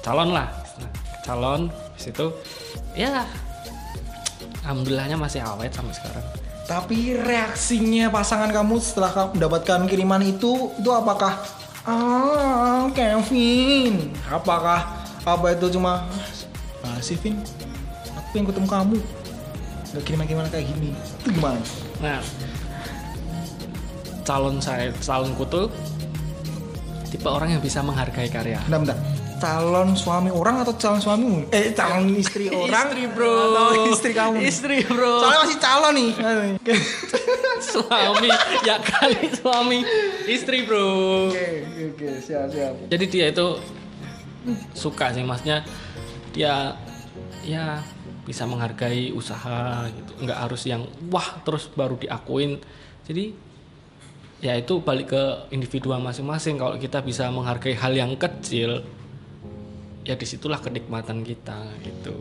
calon 0.00 0.30
lah. 0.30 0.46
Nah, 0.78 0.90
ke 0.92 1.18
calon 1.24 1.60
situ 1.96 2.30
ya 2.94 3.26
alhamdulillahnya 4.64 5.18
masih 5.18 5.44
awet 5.44 5.74
sampai 5.74 5.94
sekarang 5.94 6.26
Tapi 6.64 7.12
reaksinya 7.20 8.08
pasangan 8.08 8.48
kamu 8.48 8.80
setelah 8.80 9.12
kamu 9.12 9.36
mendapatkan 9.36 9.84
kiriman 9.84 10.24
itu 10.24 10.72
itu 10.80 10.88
apakah 10.88 11.36
ah 11.84 12.88
Kevin? 12.96 14.16
Apakah 14.32 15.04
apa 15.28 15.46
itu 15.52 15.76
cuma 15.76 16.08
ah 16.80 16.98
sih 17.04 17.20
Vin? 17.20 17.36
Aku 18.16 18.28
pengen 18.32 18.48
ketemu 18.48 18.68
kamu. 18.72 18.98
Gak 19.92 20.02
kiriman-kiriman 20.08 20.48
kayak 20.48 20.64
gini. 20.72 20.96
Itu 21.20 21.36
gimana? 21.36 21.60
Nah, 22.00 22.24
calon 24.24 24.56
saya, 24.64 24.88
calonku 25.04 25.44
tuh 25.44 25.68
tipe 27.12 27.28
orang 27.28 27.52
yang 27.52 27.62
bisa 27.62 27.84
menghargai 27.84 28.32
karya. 28.32 28.56
Bentar, 28.66 28.96
bentar. 28.96 28.98
Calon 29.44 29.92
suami 29.92 30.32
orang 30.32 30.64
atau 30.64 30.72
calon 30.72 31.04
suamimu? 31.04 31.52
Eh, 31.52 31.76
calon 31.76 32.16
istri 32.16 32.48
orang? 32.56 32.88
Istri 32.96 33.02
bro. 33.12 33.36
Atau 33.36 33.92
istri 33.92 34.12
kamu? 34.16 34.36
Istri 34.40 34.76
bro. 34.88 35.20
Soalnya 35.20 35.40
masih 35.44 35.58
calon 35.60 35.92
nih. 35.92 36.10
suami, 37.76 38.30
ya 38.64 38.80
kali 38.80 39.28
suami. 39.36 39.78
Istri 40.24 40.64
bro. 40.64 40.88
Oke, 41.28 41.60
oke, 41.60 41.82
oke, 41.92 42.08
siap, 42.24 42.48
siap. 42.48 42.72
Jadi 42.88 43.04
dia 43.12 43.26
itu 43.28 43.60
suka 44.72 45.12
sih 45.12 45.24
masnya 45.24 45.60
dia 46.32 46.76
ya 47.44 47.84
bisa 48.24 48.48
menghargai 48.48 49.12
usaha 49.12 49.84
gitu. 49.92 50.24
Nggak 50.24 50.38
harus 50.40 50.64
yang 50.64 50.88
wah 51.12 51.36
terus 51.44 51.68
baru 51.68 52.00
diakuin. 52.00 52.64
Jadi 53.04 53.36
ya 54.40 54.56
itu 54.56 54.80
balik 54.80 55.12
ke 55.12 55.52
individual 55.52 56.00
masing-masing. 56.00 56.56
Kalau 56.56 56.80
kita 56.80 57.04
bisa 57.04 57.28
menghargai 57.28 57.76
hal 57.76 57.92
yang 57.92 58.16
kecil, 58.16 58.80
ya 60.04 60.14
di 60.14 60.24
situlah 60.24 60.60
kenikmatan 60.60 61.20
kita 61.20 61.58
gitu. 61.80 62.14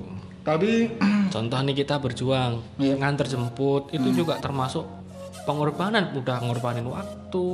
Tapi 0.43 0.91
Contoh 1.33 1.59
nih 1.59 1.75
kita 1.75 1.97
berjuang 1.97 2.61
Iya. 2.77 2.93
nganter 2.95 3.25
jemput 3.25 3.89
itu 3.89 4.09
juga 4.13 4.37
termasuk 4.37 4.85
pengorbanan 5.43 6.13
udah 6.13 6.39
ngorbanin 6.39 6.85
waktu, 6.85 7.45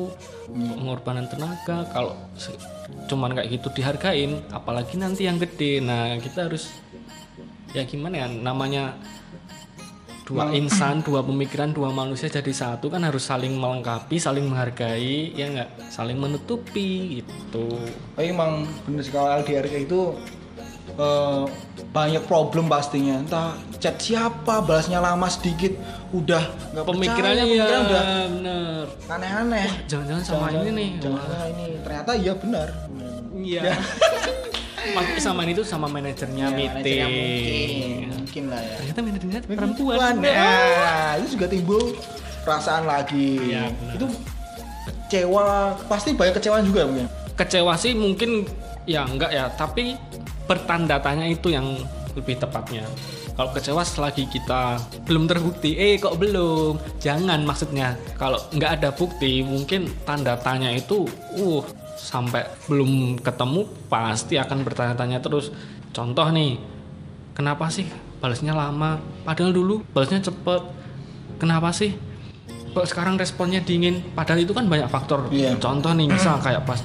pengorbanan 0.51 1.25
tenaga. 1.25 1.87
Kalau 1.89 2.13
cuman 3.07 3.33
kayak 3.33 3.49
gitu 3.49 3.71
dihargain, 3.71 4.43
apalagi 4.51 4.99
nanti 4.99 5.25
yang 5.25 5.39
gede. 5.39 5.79
Nah 5.79 6.19
kita 6.19 6.51
harus 6.51 6.69
ya 7.71 7.85
gimana 7.85 8.25
ya 8.25 8.27
namanya 8.27 8.97
dua 10.29 10.53
insan, 10.53 11.01
dua 11.01 11.19
pemikiran, 11.19 11.73
dua 11.73 11.89
manusia 11.89 12.29
jadi 12.29 12.53
satu 12.53 12.85
kan 12.87 13.01
harus 13.01 13.25
saling 13.25 13.49
melengkapi, 13.51 14.15
saling 14.15 14.45
menghargai, 14.45 15.33
ya 15.33 15.49
nggak 15.49 15.89
saling 15.89 16.15
menutupi 16.15 17.17
gitu. 17.17 17.65
Tapi 18.13 18.29
emang 18.29 18.69
bener 18.85 19.01
sih 19.01 19.09
kalau 19.09 19.33
LDR 19.33 19.65
kayak 19.65 19.89
itu 19.89 20.13
eh, 20.91 21.43
banyak 21.89 22.23
problem 22.23 22.69
pastinya. 22.69 23.17
Entah 23.17 23.57
chat 23.75 23.97
siapa, 23.97 24.61
balasnya 24.61 24.99
lama 24.99 25.25
sedikit, 25.27 25.73
udah 26.11 26.45
nggak 26.71 26.85
Pemikirannya 26.85 27.43
percaya, 27.43 27.49
ya 27.49 27.65
pemikiran 27.65 27.81
udah 27.81 28.03
bener. 28.29 28.83
aneh-aneh. 29.09 29.69
Jangan-jangan 29.87 30.23
sama 30.23 30.37
Jangan- 30.47 30.61
ini 30.61 30.71
nih. 30.71 30.89
Jangan 31.01 31.21
sama 31.25 31.45
ini. 31.47 31.65
Ternyata 31.81 32.11
iya 32.13 32.33
benar. 32.37 32.67
Iya. 33.33 33.61
Maksudnya 34.89 35.21
sama 35.21 35.41
ini 35.45 35.53
tuh 35.53 35.65
sama 35.65 35.87
manajernya 35.87 36.45
Ya, 36.45 36.55
meeting. 36.55 37.05
mungkin, 37.05 38.07
mungkin 38.15 38.43
lah 38.49 38.61
ya. 38.61 38.75
Ternyata 38.79 38.99
manajernya 39.01 39.39
perempuan. 39.45 39.95
Perempuan. 39.97 40.13
Nah, 40.23 41.11
itu 41.19 41.27
juga 41.37 41.45
timbul 41.47 41.83
perasaan 42.43 42.83
lagi. 42.87 43.29
Benar. 43.39 43.95
itu 43.95 44.05
kecewa, 45.09 45.45
pasti 45.89 46.13
banyak 46.13 46.33
kecewaan 46.37 46.63
juga 46.65 46.85
mungkin. 46.85 47.07
Kecewa 47.35 47.73
sih 47.75 47.95
mungkin 47.95 48.45
ya 48.83 49.05
enggak 49.05 49.31
ya, 49.31 49.47
tapi 49.53 49.95
bertanda 50.45 50.97
tanya 50.99 51.25
itu 51.29 51.53
yang 51.53 51.65
lebih 52.17 52.37
tepatnya. 52.37 52.83
Kalau 53.39 53.55
kecewa 53.55 53.87
selagi 53.87 54.27
kita 54.27 54.75
belum 55.07 55.23
terbukti, 55.23 55.71
eh 55.79 55.95
kok 55.95 56.19
belum? 56.19 56.75
Jangan 56.99 57.39
maksudnya. 57.47 57.95
Kalau 58.19 58.35
nggak 58.51 58.71
ada 58.83 58.89
bukti, 58.91 59.39
mungkin 59.39 59.87
tanda 60.03 60.35
tanya 60.35 60.75
itu, 60.75 61.07
uh, 61.39 61.63
sampai 61.99 62.47
belum 62.71 63.19
ketemu 63.19 63.67
pasti 63.91 64.39
akan 64.39 64.63
bertanya-tanya 64.63 65.19
terus. 65.19 65.51
Contoh 65.91 66.25
nih, 66.31 66.55
kenapa 67.35 67.67
sih 67.67 67.85
balasnya 68.23 68.55
lama? 68.55 69.03
Padahal 69.27 69.51
dulu 69.51 69.83
balasnya 69.91 70.23
cepet. 70.23 70.63
Kenapa 71.39 71.75
sih? 71.75 71.95
Kok 72.71 72.85
sekarang 72.87 73.19
responnya 73.19 73.59
dingin? 73.59 73.99
Padahal 74.15 74.43
itu 74.43 74.55
kan 74.55 74.69
banyak 74.69 74.87
faktor. 74.87 75.27
Iya. 75.33 75.59
Contoh 75.59 75.91
nih, 75.91 76.07
misal 76.07 76.39
kayak 76.39 76.63
pas 76.63 76.79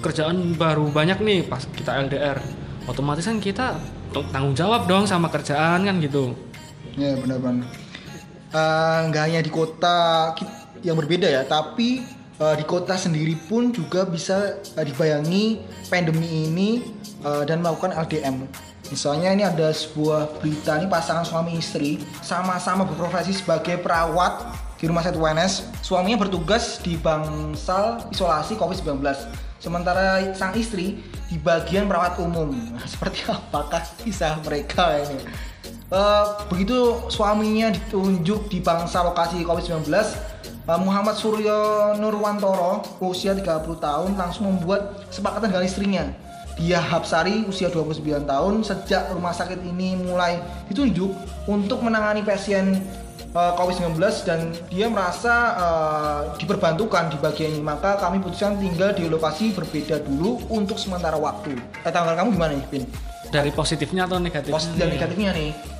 kerjaan 0.00 0.54
baru 0.54 0.92
banyak 0.92 1.18
nih 1.24 1.40
pas 1.48 1.64
kita 1.66 1.98
LDR, 2.06 2.38
otomatis 2.86 3.24
kan 3.26 3.40
kita 3.42 3.74
tanggung 4.30 4.54
jawab 4.54 4.86
dong 4.86 5.08
sama 5.08 5.32
kerjaan 5.32 5.82
kan 5.82 5.96
gitu. 5.98 6.36
Ya 6.96 7.16
benar-benar. 7.18 7.66
Eh, 8.54 8.98
nggak 9.10 9.22
hanya 9.26 9.40
di 9.42 9.50
kota 9.50 10.32
yang 10.80 10.96
berbeda 10.96 11.26
ya, 11.28 11.42
tapi 11.44 12.00
eh, 12.40 12.54
di 12.56 12.64
kota 12.64 12.96
sendiri 12.96 13.36
pun 13.48 13.72
juga 13.72 14.04
bisa 14.04 14.60
eh, 14.76 14.84
dibayangi 14.84 15.60
pandemi 15.88 16.48
ini 16.48 16.84
eh, 17.24 17.42
dan 17.48 17.60
melakukan 17.60 17.96
LDM. 17.96 18.46
Misalnya 18.86 19.34
ini 19.34 19.42
ada 19.42 19.74
sebuah 19.74 20.38
berita 20.38 20.78
nih 20.78 20.86
pasangan 20.86 21.26
suami 21.26 21.58
istri 21.58 21.98
sama-sama 22.22 22.86
berprofesi 22.86 23.34
sebagai 23.34 23.82
perawat 23.82 24.46
di 24.78 24.86
rumah 24.86 25.02
sakit 25.02 25.18
UNS. 25.18 25.52
Suaminya 25.82 26.22
bertugas 26.22 26.78
di 26.84 26.94
bangsal 26.94 28.06
isolasi 28.14 28.54
COVID-19. 28.54 29.02
Sementara 29.58 30.22
sang 30.36 30.54
istri 30.54 31.02
di 31.26 31.36
bagian 31.42 31.90
perawat 31.90 32.22
umum. 32.22 32.54
Nah, 32.54 32.86
seperti 32.92 33.26
apakah 33.26 33.82
kisah 34.04 34.38
mereka 34.46 35.02
ini? 35.02 35.18
Eh, 35.86 36.24
begitu 36.50 36.98
suaminya 37.06 37.70
ditunjuk 37.70 38.50
di 38.50 38.58
bangsa 38.58 39.06
lokasi 39.06 39.46
COVID-19, 39.46 39.86
eh, 39.86 40.06
Muhammad 40.66 41.14
Suryo 41.14 41.94
Nurwantoro, 41.94 42.82
usia 42.98 43.38
30 43.38 43.78
tahun, 43.78 44.18
langsung 44.18 44.50
membuat 44.50 44.98
kesepakatan 45.06 45.54
dengan 45.54 45.62
istrinya. 45.62 46.04
Dia 46.58 46.82
Hapsari, 46.82 47.46
usia 47.46 47.70
29 47.70 48.26
tahun, 48.26 48.66
sejak 48.66 49.14
rumah 49.14 49.30
sakit 49.30 49.62
ini 49.62 49.94
mulai 49.94 50.42
ditunjuk 50.66 51.14
untuk 51.46 51.86
menangani 51.86 52.26
pasien 52.26 52.82
eh, 53.30 53.52
COVID-19 53.54 53.94
dan 54.26 54.50
dia 54.66 54.90
merasa 54.90 55.34
eh, 55.54 56.20
diperbantukan 56.42 57.14
di 57.14 57.16
bagian 57.22 57.54
ini. 57.54 57.62
Maka 57.62 58.02
kami 58.02 58.18
putuskan 58.18 58.58
tinggal 58.58 58.90
di 58.90 59.06
lokasi 59.06 59.54
berbeda 59.54 60.02
dulu 60.02 60.50
untuk 60.50 60.82
sementara 60.82 61.14
waktu. 61.14 61.54
Eh, 61.86 61.92
tanggal 61.94 62.18
kamu 62.18 62.34
gimana 62.34 62.58
nih, 62.58 62.66
Pin? 62.66 62.82
Dari 63.30 63.54
positifnya 63.54 64.10
atau 64.10 64.18
negatifnya? 64.18 64.58
Positif 64.58 64.80
dan 64.82 64.90
negatifnya 64.90 65.30
nih. 65.30 65.75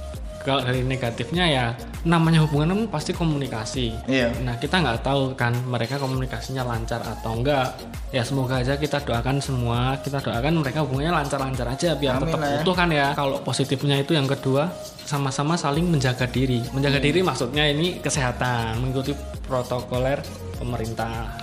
Kalau 0.46 0.62
dari 0.62 0.86
negatifnya 0.86 1.44
ya 1.44 1.66
namanya 2.06 2.46
hubungan 2.46 2.70
kan 2.70 2.80
pasti 2.86 3.10
komunikasi. 3.10 3.90
Iya. 4.06 4.30
Nah 4.46 4.54
kita 4.56 4.78
nggak 4.78 5.02
tahu 5.02 5.34
kan 5.34 5.50
mereka 5.66 5.98
komunikasinya 5.98 6.62
lancar 6.62 7.02
atau 7.02 7.34
enggak. 7.34 7.74
Ya 8.14 8.22
semoga 8.22 8.62
aja 8.62 8.78
kita 8.78 9.02
doakan 9.02 9.42
semua, 9.42 9.98
kita 9.98 10.22
doakan 10.22 10.62
mereka 10.62 10.86
hubungannya 10.86 11.18
lancar-lancar 11.18 11.66
aja 11.66 11.98
biar 11.98 12.22
Amin 12.22 12.30
tetap 12.30 12.38
ya. 12.38 12.62
utuh 12.62 12.74
kan 12.78 12.88
ya. 12.94 13.10
Kalau 13.12 13.42
positifnya 13.42 13.98
itu 13.98 14.14
yang 14.14 14.30
kedua 14.30 14.70
sama-sama 15.02 15.58
saling 15.58 15.82
menjaga 15.82 16.30
diri. 16.30 16.62
Menjaga 16.70 17.02
Iya. 17.02 17.06
diri 17.10 17.20
maksudnya 17.26 17.66
ini 17.66 17.98
kesehatan, 17.98 18.78
mengikuti 18.78 19.18
protokoler 19.42 20.22
pemerintah. 20.56 21.34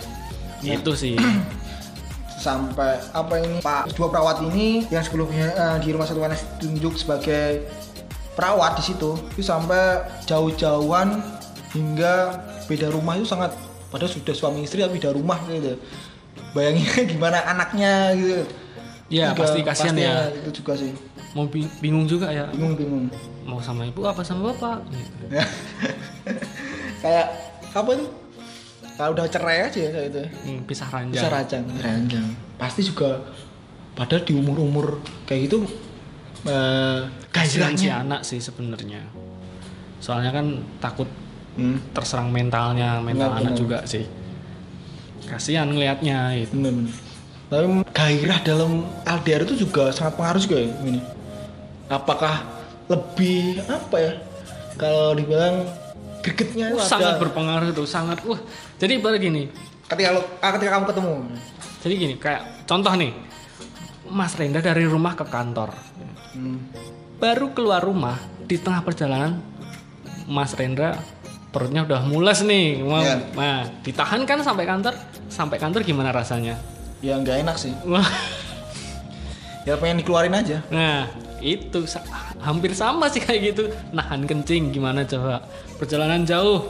Iya. 0.64 0.80
Itu 0.80 0.96
sih. 0.96 1.20
sampai 2.44 3.00
apa 3.16 3.40
ini 3.40 3.64
Pak 3.64 3.96
dua 3.96 4.12
perawat 4.12 4.44
ini 4.52 4.84
yang 4.92 5.00
sebelumnya 5.00 5.48
eh, 5.56 5.78
di 5.80 5.96
rumah 5.96 6.04
sakit 6.04 6.20
ditunjuk 6.60 7.00
sebagai 7.00 7.64
perawat 8.34 8.76
di 8.76 8.84
situ 8.86 9.12
itu 9.32 9.42
sampai 9.42 9.98
jauh-jauhan 10.24 11.22
hingga 11.72 12.38
beda 12.66 12.90
rumah 12.90 13.14
itu 13.14 13.26
sangat 13.26 13.54
padahal 13.88 14.10
sudah 14.10 14.32
suami 14.32 14.62
istri 14.62 14.80
tapi 14.80 14.98
beda 14.98 15.12
rumah 15.12 15.38
gitu 15.48 15.78
bayangin 16.52 16.86
gimana 17.12 17.42
anaknya 17.44 18.14
gitu 18.14 18.44
Ya 19.12 19.30
Juga 19.30 19.46
pasti 19.46 19.60
kasihan 19.62 19.94
pasti 19.94 20.02
ya. 20.04 20.18
itu 20.34 20.50
juga 20.56 20.74
sih 20.74 20.90
Mau 21.32 21.46
bi- 21.46 21.70
bingung 21.78 22.06
juga 22.06 22.30
ya. 22.30 22.50
bingung 22.50 22.74
bingung 22.74 23.06
Mau 23.44 23.60
sama 23.60 23.86
ibu 23.86 24.02
apa 24.04 24.22
sama 24.22 24.50
bapak? 24.50 24.82
Gitu. 24.90 25.26
kayak 27.00 27.28
apa 27.70 27.90
itu 27.92 28.06
kalau 28.94 29.12
udah 29.12 29.26
cerai 29.26 29.60
aja 29.64 29.80
ya 29.80 29.90
kayak 29.92 30.08
itu 30.08 30.22
Hmm, 30.44 30.60
pisah 30.64 30.88
ranjang. 30.88 31.14
bisa 31.16 31.28
rajang 31.28 31.64
ranjang 31.76 32.26
pasti 32.56 32.82
juga 32.82 33.22
padahal 33.94 34.24
di 34.24 34.34
umur 34.34 34.58
umur 34.60 34.86
kayak 35.24 35.46
gitu 35.46 35.66
eh 36.44 37.00
kasihan 37.32 37.74
si 37.76 37.88
anak 37.88 38.22
sih 38.28 38.40
sebenarnya. 38.44 39.00
Soalnya 40.04 40.36
kan 40.36 40.60
takut 40.84 41.08
hmm, 41.56 41.96
terserang 41.96 42.28
mentalnya 42.28 43.00
mental 43.00 43.32
Benar, 43.32 43.40
anak 43.40 43.54
benar. 43.56 43.62
juga 43.62 43.78
sih. 43.88 44.04
Kasihan 45.24 45.72
ngelihatnya 45.72 46.36
gitu. 46.44 46.60
Bener 46.60 46.72
bener 46.76 46.96
Tapi 47.48 47.66
gairah 47.94 48.40
dalam 48.44 48.72
LDR 49.08 49.46
itu 49.48 49.64
juga 49.64 49.94
sangat 49.96 50.20
pengaruh 50.20 50.42
juga 50.44 50.58
ya 50.60 50.70
ini. 50.84 51.00
Apakah 51.88 52.44
lebih 52.92 53.64
apa 53.70 53.98
ya? 54.02 54.14
Kalau 54.76 55.14
dibilang 55.16 55.64
gregetnya 56.26 56.74
itu 56.74 56.82
Wah, 56.82 56.88
sangat 56.88 57.16
ada 57.16 57.22
berpengaruh 57.22 57.72
tuh 57.72 57.88
sangat. 57.88 58.20
Wah 58.28 58.42
jadi 58.82 59.00
baru 59.00 59.16
gini. 59.22 59.48
Ketika 59.88 60.10
lo 60.16 60.22
ah, 60.42 60.52
ketika 60.58 60.72
kamu 60.80 60.86
ketemu. 60.92 61.14
jadi 61.84 61.94
gini 62.00 62.16
kayak 62.16 62.64
contoh 62.64 62.96
nih 62.96 63.12
Mas 64.14 64.34
Renda 64.34 64.60
dari 64.60 64.86
rumah 64.86 65.14
ke 65.14 65.26
kantor 65.26 65.74
Hmm. 66.32 66.66
baru 67.16 67.52
keluar 67.52 67.80
rumah 67.80 68.18
di 68.44 68.56
tengah 68.56 68.82
perjalanan 68.82 69.38
Mas 70.26 70.54
Rendra 70.54 70.98
perutnya 71.50 71.82
udah 71.82 72.02
mules 72.02 72.42
nih 72.42 72.80
mau 72.80 73.00
Iya. 73.00 73.16
nah 73.32 73.56
ditahan 73.80 74.22
kan 74.24 74.40
sampai 74.40 74.64
kantor 74.64 74.94
sampai 75.28 75.58
kantor 75.58 75.82
gimana 75.82 76.10
rasanya 76.10 76.58
Ya 77.00 77.14
nggak 77.14 77.44
enak 77.44 77.58
sih. 77.58 77.76
Wah, 77.84 78.08
Ya 79.64 79.76
pengen 79.76 80.00
dikeluarin 80.00 80.34
aja. 80.34 80.64
nah 80.68 81.08
itu 81.38 81.84
sa- 81.84 82.04
hampir 82.40 82.72
sama 82.72 83.08
sih 83.08 83.20
kayak 83.20 83.54
gitu 83.54 83.64
nahan 83.92 84.24
kencing 84.24 84.72
gimana 84.72 85.04
coba 85.04 85.44
perjalanan 85.76 86.24
jauh 86.24 86.64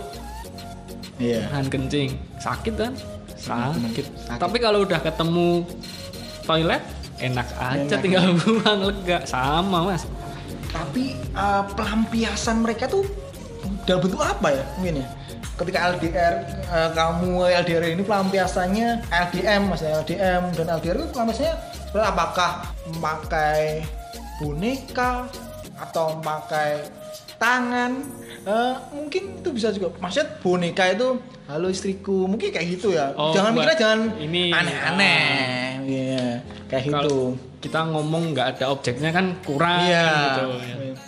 Iya. 1.15 1.45
nahan 1.47 1.67
kencing 1.67 2.09
sakit 2.37 2.73
kan 2.73 2.93
sakit, 3.33 4.05
Sakit. 4.23 4.39
tapi 4.39 4.57
kalau 4.57 4.81
udah 4.81 4.97
ketemu 4.97 5.61
toilet 6.43 6.81
enak 7.23 7.47
aja 7.55 7.95
Enak. 7.95 8.01
tinggal 8.03 8.25
buang 8.35 8.79
lega 8.91 9.17
sama 9.23 9.87
mas 9.87 10.03
Tapi 10.73 11.15
eh, 11.15 11.63
pelampiasan 11.77 12.65
mereka 12.65 12.89
tuh 12.89 13.05
dalam 13.87 14.03
bentuk 14.03 14.19
apa 14.19 14.47
ya 14.51 14.65
mungkin 14.75 15.05
ya? 15.05 15.07
Ketika 15.53 15.79
LDR 15.95 16.33
eh, 16.65 16.89
kamu 16.91 17.31
LDR 17.63 17.83
ini 17.93 18.03
pelampiasannya 18.03 19.05
LDM 19.07 19.61
maksudnya 19.69 20.01
LDM 20.01 20.41
dan 20.57 20.65
LDR 20.81 20.95
itu 20.99 21.07
pelampiasannya 21.13 21.55
sebenarnya 21.87 22.09
apakah 22.09 22.51
memakai 22.89 23.85
boneka 24.41 25.29
atau 25.77 26.17
memakai 26.19 26.81
tangan 27.37 28.01
Eh, 28.43 28.75
mungkin 28.91 29.39
itu 29.39 29.49
bisa 29.49 29.71
juga. 29.71 29.87
Maksudnya 29.97 30.35
boneka 30.39 30.83
itu 30.91 31.15
halo 31.47 31.67
istriku 31.67 32.27
mungkin 32.27 32.51
kayak 32.51 32.67
gitu 32.75 32.91
ya. 32.91 33.15
Oh, 33.15 33.31
jangan 33.31 33.55
mikirnya 33.55 33.77
jangan 33.77 33.99
ini. 34.19 34.51
aneh-aneh. 34.51 35.23
Iya, 35.83 36.27
kayak 36.67 36.83
gitu. 36.87 37.35
kita 37.59 37.79
ngomong 37.87 38.35
nggak 38.35 38.59
ada 38.59 38.75
objeknya 38.75 39.09
kan 39.09 39.39
kurang 39.39 39.87
Iya. 39.87 40.07
gitu. 40.35 40.47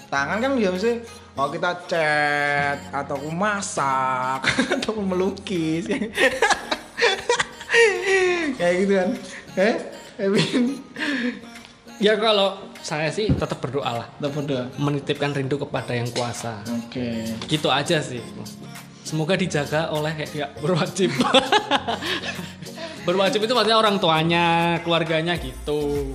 Tangan 0.07 0.39
kan 0.39 0.51
ya 0.55 0.71
mesti 0.71 1.03
oh 1.35 1.51
kita 1.51 1.71
cat 1.83 2.79
atau 2.89 3.19
masak 3.27 4.39
atau 4.79 4.95
melukis. 4.97 5.83
Kayak 8.55 8.75
gitu 8.79 8.93
kan. 8.95 9.09
Eh, 9.55 9.75
Evin, 10.15 10.79
ya 11.97 12.15
kalau 12.15 12.55
saya 12.85 13.09
sih 13.09 13.33
tetap 13.33 13.57
berdoa 13.57 14.05
lah 14.05 14.07
udah 14.21 14.29
berdoa. 14.29 14.63
menitipkan 14.77 15.33
rindu 15.33 15.57
kepada 15.57 15.97
yang 15.97 16.05
kuasa 16.13 16.61
Oke. 16.85 17.25
gitu 17.49 17.73
aja 17.73 17.97
sih 17.97 18.21
semoga 19.01 19.33
dijaga 19.33 19.89
oleh 19.89 20.13
ya 20.37 20.53
berwajib 20.61 21.09
berwajib 23.09 23.41
itu 23.41 23.53
maksudnya 23.57 23.77
orang 23.81 23.97
tuanya 23.97 24.45
keluarganya 24.85 25.33
gitu 25.41 26.13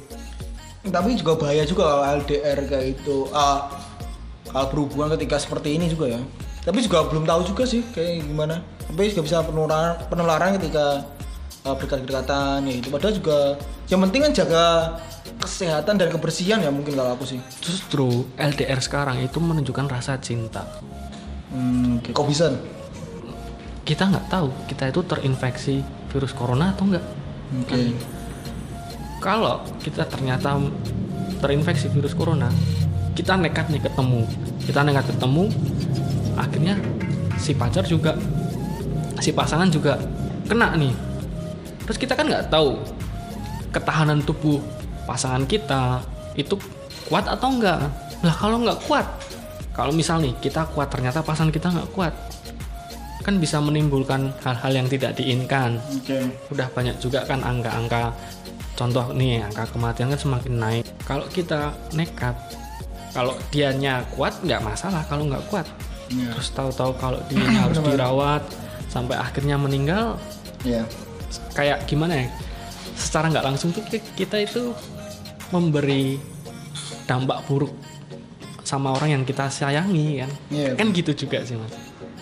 Tapi 0.80 1.12
juga 1.12 1.36
bahaya 1.36 1.60
juga 1.68 1.92
kalau 1.92 2.24
LDR 2.24 2.58
kayak 2.64 2.86
itu. 2.96 3.28
Ah, 3.36 3.68
kalau 4.48 4.66
berhubungan 4.72 5.12
ketika 5.12 5.36
seperti 5.36 5.76
ini 5.76 5.92
juga 5.92 6.08
ya. 6.08 6.20
Tapi 6.64 6.80
juga 6.80 7.04
belum 7.04 7.28
tahu 7.28 7.52
juga 7.52 7.68
sih 7.68 7.84
kayak 7.92 8.24
gimana. 8.24 8.64
Tapi 8.88 9.12
juga 9.12 9.28
bisa 9.28 9.44
penularan 9.44 10.00
penularan 10.08 10.56
ketika 10.56 11.04
uh, 11.68 11.76
berdekat-dekatan 11.76 12.64
ya 12.64 12.74
itu. 12.80 12.88
Padahal 12.88 13.12
juga 13.12 13.38
yang 13.92 14.00
penting 14.08 14.20
kan 14.24 14.32
jaga 14.32 14.64
kesehatan 15.38 15.94
dan 15.96 16.08
kebersihan 16.10 16.58
ya 16.58 16.72
mungkin 16.72 16.96
kalau 16.96 17.14
aku 17.14 17.24
sih. 17.24 17.38
justru 17.60 18.26
LDR 18.34 18.80
sekarang 18.80 19.22
itu 19.22 19.38
menunjukkan 19.38 19.86
rasa 19.86 20.18
cinta 20.18 20.66
Hmm, 21.50 21.98
kok 22.14 22.30
bisa? 22.30 22.46
kita 23.82 24.06
nggak 24.06 24.30
tahu 24.30 24.54
kita 24.70 24.86
itu 24.86 25.02
terinfeksi 25.02 25.82
virus 26.14 26.30
corona 26.30 26.70
atau 26.70 26.86
enggak 26.86 27.02
Oke. 27.58 27.90
kalau 29.18 29.58
kita 29.82 30.06
ternyata 30.06 30.62
terinfeksi 31.42 31.90
virus 31.90 32.14
corona 32.14 32.46
kita 33.18 33.34
nekat 33.34 33.66
nih 33.66 33.82
ketemu 33.82 34.22
kita 34.62 34.86
nekat 34.86 35.10
ketemu 35.10 35.50
akhirnya 36.38 36.78
si 37.34 37.50
pacar 37.50 37.82
juga 37.82 38.14
si 39.18 39.34
pasangan 39.34 39.66
juga 39.66 39.98
kena 40.46 40.78
nih 40.78 40.94
terus 41.82 41.98
kita 41.98 42.14
kan 42.14 42.30
nggak 42.30 42.46
tahu 42.46 42.78
ketahanan 43.74 44.22
tubuh 44.22 44.62
pasangan 45.10 45.42
kita 45.44 45.98
itu 46.38 46.54
kuat 47.06 47.26
atau 47.26 47.50
enggak 47.50 47.90
lah 48.22 48.34
kalau 48.36 48.62
nggak 48.62 48.78
kuat 48.86 49.06
kalau 49.74 49.90
misal 49.90 50.22
nih 50.22 50.30
kita 50.38 50.70
kuat 50.70 50.86
ternyata 50.86 51.18
pasangan 51.20 51.50
kita 51.50 51.66
nggak 51.68 51.90
kuat 51.90 52.14
kan 53.20 53.36
bisa 53.36 53.58
menimbulkan 53.58 54.30
hal-hal 54.40 54.72
yang 54.72 54.86
tidak 54.86 55.12
diinginkan 55.12 55.82
Oke. 55.90 56.30
udah 56.48 56.70
banyak 56.70 56.94
juga 56.96 57.26
kan 57.26 57.42
angka-angka 57.42 58.14
contoh 58.72 59.10
nih 59.12 59.42
angka 59.42 59.66
kematian 59.68 60.08
kan 60.08 60.20
semakin 60.20 60.54
naik 60.56 60.84
kalau 61.02 61.26
kita 61.28 61.74
nekat 61.90 62.32
kalau 63.10 63.34
dianya 63.50 64.06
kuat 64.14 64.38
nggak 64.40 64.62
masalah 64.62 65.02
kalau 65.04 65.26
nggak 65.26 65.42
kuat 65.50 65.66
Iya. 66.10 66.34
terus 66.34 66.50
tahu-tahu 66.50 66.90
kalau 66.98 67.22
dia 67.26 67.38
harus 67.62 67.78
dirawat 67.78 68.42
sampai 68.86 69.14
akhirnya 69.14 69.54
meninggal 69.54 70.18
Iya. 70.62 70.82
kayak 71.54 71.86
gimana 71.86 72.24
ya 72.24 72.26
secara 72.98 73.30
nggak 73.30 73.46
langsung 73.46 73.70
tuh 73.70 73.80
ki- 73.86 74.02
kita 74.16 74.42
itu 74.42 74.74
memberi 75.50 76.18
dampak 77.04 77.46
buruk 77.46 77.74
sama 78.62 78.94
orang 78.94 79.18
yang 79.18 79.22
kita 79.26 79.50
sayangi 79.50 80.22
kan 80.22 80.30
Iya. 80.48 80.78
kan 80.78 80.94
gitu 80.94 81.10
juga 81.16 81.42
sih 81.42 81.58
mas 81.58 81.74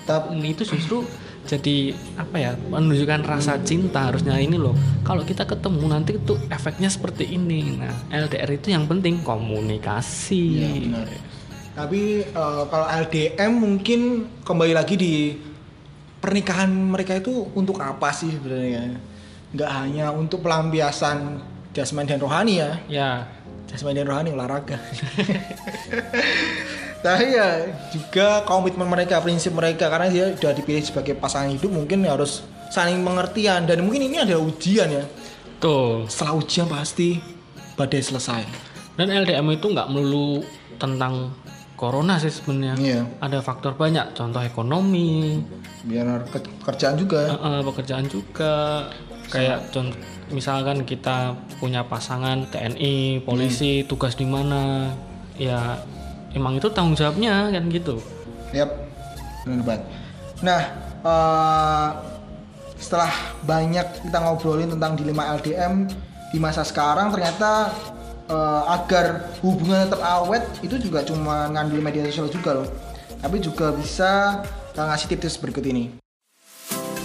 Tapi 0.09 0.41
itu 0.49 0.65
justru 0.65 1.05
jadi 1.45 1.93
apa 2.17 2.37
ya 2.37 2.53
menunjukkan 2.57 3.25
rasa 3.25 3.61
cinta 3.61 4.09
harusnya 4.09 4.37
ini 4.37 4.57
loh 4.57 4.73
kalau 5.01 5.21
kita 5.21 5.45
ketemu 5.45 5.85
nanti 5.85 6.17
itu 6.17 6.37
efeknya 6.49 6.89
seperti 6.89 7.29
ini 7.29 7.77
nah 7.77 7.93
LDR 8.09 8.57
itu 8.57 8.69
yang 8.69 8.85
penting 8.85 9.21
komunikasi 9.21 10.45
Iya, 10.57 10.71
benar. 10.89 11.09
Tapi 11.79 12.03
eh, 12.27 12.63
kalau 12.67 12.87
LDM 12.91 13.53
mungkin 13.55 14.01
kembali 14.43 14.73
lagi 14.75 14.97
di 14.97 15.15
pernikahan 16.19 16.67
mereka 16.69 17.15
itu 17.15 17.47
untuk 17.55 17.79
apa 17.79 18.11
sih 18.11 18.35
sebenarnya? 18.35 18.99
Nggak 19.55 19.71
hanya 19.71 20.11
untuk 20.11 20.43
pelampiasan 20.43 21.39
jasmani 21.79 22.09
dan 22.09 22.19
rohani 22.19 22.55
ya. 22.57 22.71
ya 22.91 23.11
Jasmani 23.65 23.95
dan 23.97 24.09
rohani 24.09 24.31
olahraga. 24.33 24.81
Tapi 26.99 27.25
ya 27.37 27.49
juga 27.89 28.43
komitmen 28.43 28.85
mereka, 28.85 29.21
prinsip 29.21 29.53
mereka 29.53 29.87
karena 29.87 30.09
dia 30.09 30.25
sudah 30.33 30.53
dipilih 30.53 30.83
sebagai 30.83 31.15
pasangan 31.15 31.49
hidup 31.49 31.71
mungkin 31.71 32.03
harus 32.03 32.43
saling 32.69 32.99
pengertian 32.99 33.65
dan 33.65 33.81
mungkin 33.81 34.03
ini 34.05 34.19
adalah 34.19 34.43
ujian 34.43 34.89
ya. 34.91 35.05
tuh 35.59 36.07
Setelah 36.07 36.35
ujian 36.35 36.67
pasti 36.67 37.19
badai 37.75 38.01
selesai. 38.01 38.43
dan 38.95 39.09
LDM 39.09 39.47
itu 39.53 39.69
nggak 39.69 39.89
melulu 39.89 40.43
tentang 40.75 41.31
corona 41.75 42.19
sih 42.19 42.29
sebenarnya 42.29 42.75
Iya. 42.75 43.03
ada 43.21 43.39
faktor 43.39 43.75
banyak 43.75 44.11
contoh 44.13 44.43
ekonomi 44.43 45.39
Biar 45.85 46.27
ke- 46.27 46.43
kerjaan 46.61 46.97
juga. 46.97 47.27
eh, 47.29 47.39
eh, 47.39 47.61
pekerjaan 47.63 48.07
juga 48.07 48.87
kayak 49.29 49.71
contoh 49.71 49.95
misalkan 50.31 50.85
kita 50.85 51.35
punya 51.59 51.85
pasangan 51.85 52.47
TNI 52.49 53.25
polisi 53.25 53.85
tugas 53.89 54.15
di 54.15 54.29
mana 54.29 54.93
ya 55.41 55.81
emang 56.37 56.61
itu 56.61 56.69
tanggung 56.71 56.99
jawabnya 56.99 57.49
kan 57.51 57.67
gitu 57.73 57.99
Yap, 58.57 58.71
benar 59.45 59.65
banget. 59.65 59.83
Nah, 60.41 60.63
eh, 61.05 61.89
setelah 62.81 63.13
banyak 63.45 64.09
kita 64.09 64.19
ngobrolin 64.23 64.71
tentang 64.73 64.97
dilema 64.97 65.37
LDM 65.37 65.91
di 66.33 66.39
masa 66.41 66.65
sekarang, 66.65 67.13
ternyata 67.13 67.73
eh, 68.29 68.63
agar 68.73 69.33
hubungan 69.45 69.89
tetap 69.89 70.01
awet 70.05 70.45
itu 70.65 70.77
juga 70.81 71.05
cuma 71.05 71.49
ngambil 71.53 71.81
media 71.81 72.03
sosial 72.09 72.33
juga 72.33 72.65
loh. 72.65 72.69
Tapi 73.19 73.37
juga 73.43 73.75
bisa 73.75 74.41
kita 74.73 74.83
ngasih 74.85 75.07
tips 75.13 75.37
berikut 75.43 75.65
ini. 75.67 76.08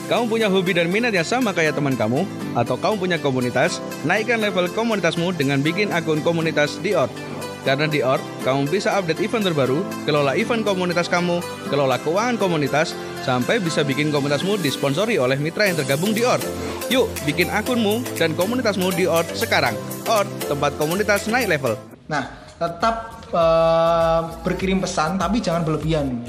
Kamu 0.04 0.28
punya 0.28 0.52
hobi 0.52 0.76
dan 0.76 0.92
minat 0.92 1.16
yang 1.16 1.24
sama 1.24 1.56
kayak 1.56 1.80
teman 1.80 1.96
kamu? 1.96 2.28
Atau 2.60 2.76
kamu 2.76 3.00
punya 3.00 3.18
komunitas? 3.24 3.80
Naikkan 4.04 4.44
level 4.44 4.68
komunitasmu 4.76 5.32
dengan 5.32 5.64
bikin 5.64 5.96
akun 5.96 6.20
komunitas 6.20 6.76
di 6.84 6.92
ORT. 6.92 7.16
Karena 7.64 7.88
di 7.88 8.04
ORT, 8.04 8.20
kamu 8.44 8.68
bisa 8.68 9.00
update 9.00 9.24
event 9.24 9.48
terbaru, 9.48 9.80
kelola 10.04 10.36
event 10.36 10.68
komunitas 10.68 11.08
kamu, 11.08 11.40
kelola 11.72 11.96
keuangan 12.04 12.36
komunitas, 12.36 12.92
sampai 13.24 13.64
bisa 13.64 13.88
bikin 13.88 14.12
komunitasmu 14.12 14.60
disponsori 14.60 15.16
oleh 15.16 15.40
mitra 15.40 15.72
yang 15.72 15.80
tergabung 15.80 16.12
di 16.12 16.28
ORT. 16.28 16.44
Yuk, 16.92 17.08
bikin 17.24 17.48
akunmu 17.48 18.04
dan 18.20 18.36
komunitasmu 18.36 18.92
di 18.92 19.08
ORT 19.08 19.32
sekarang. 19.40 19.80
ORT, 20.04 20.52
tempat 20.52 20.76
komunitas 20.76 21.32
naik 21.32 21.48
level. 21.48 21.80
Nah, 22.12 22.28
tetap 22.60 23.24
eh, 23.32 24.22
berkirim 24.44 24.84
pesan 24.84 25.16
tapi 25.16 25.40
jangan 25.40 25.64
berlebihan. 25.64 26.20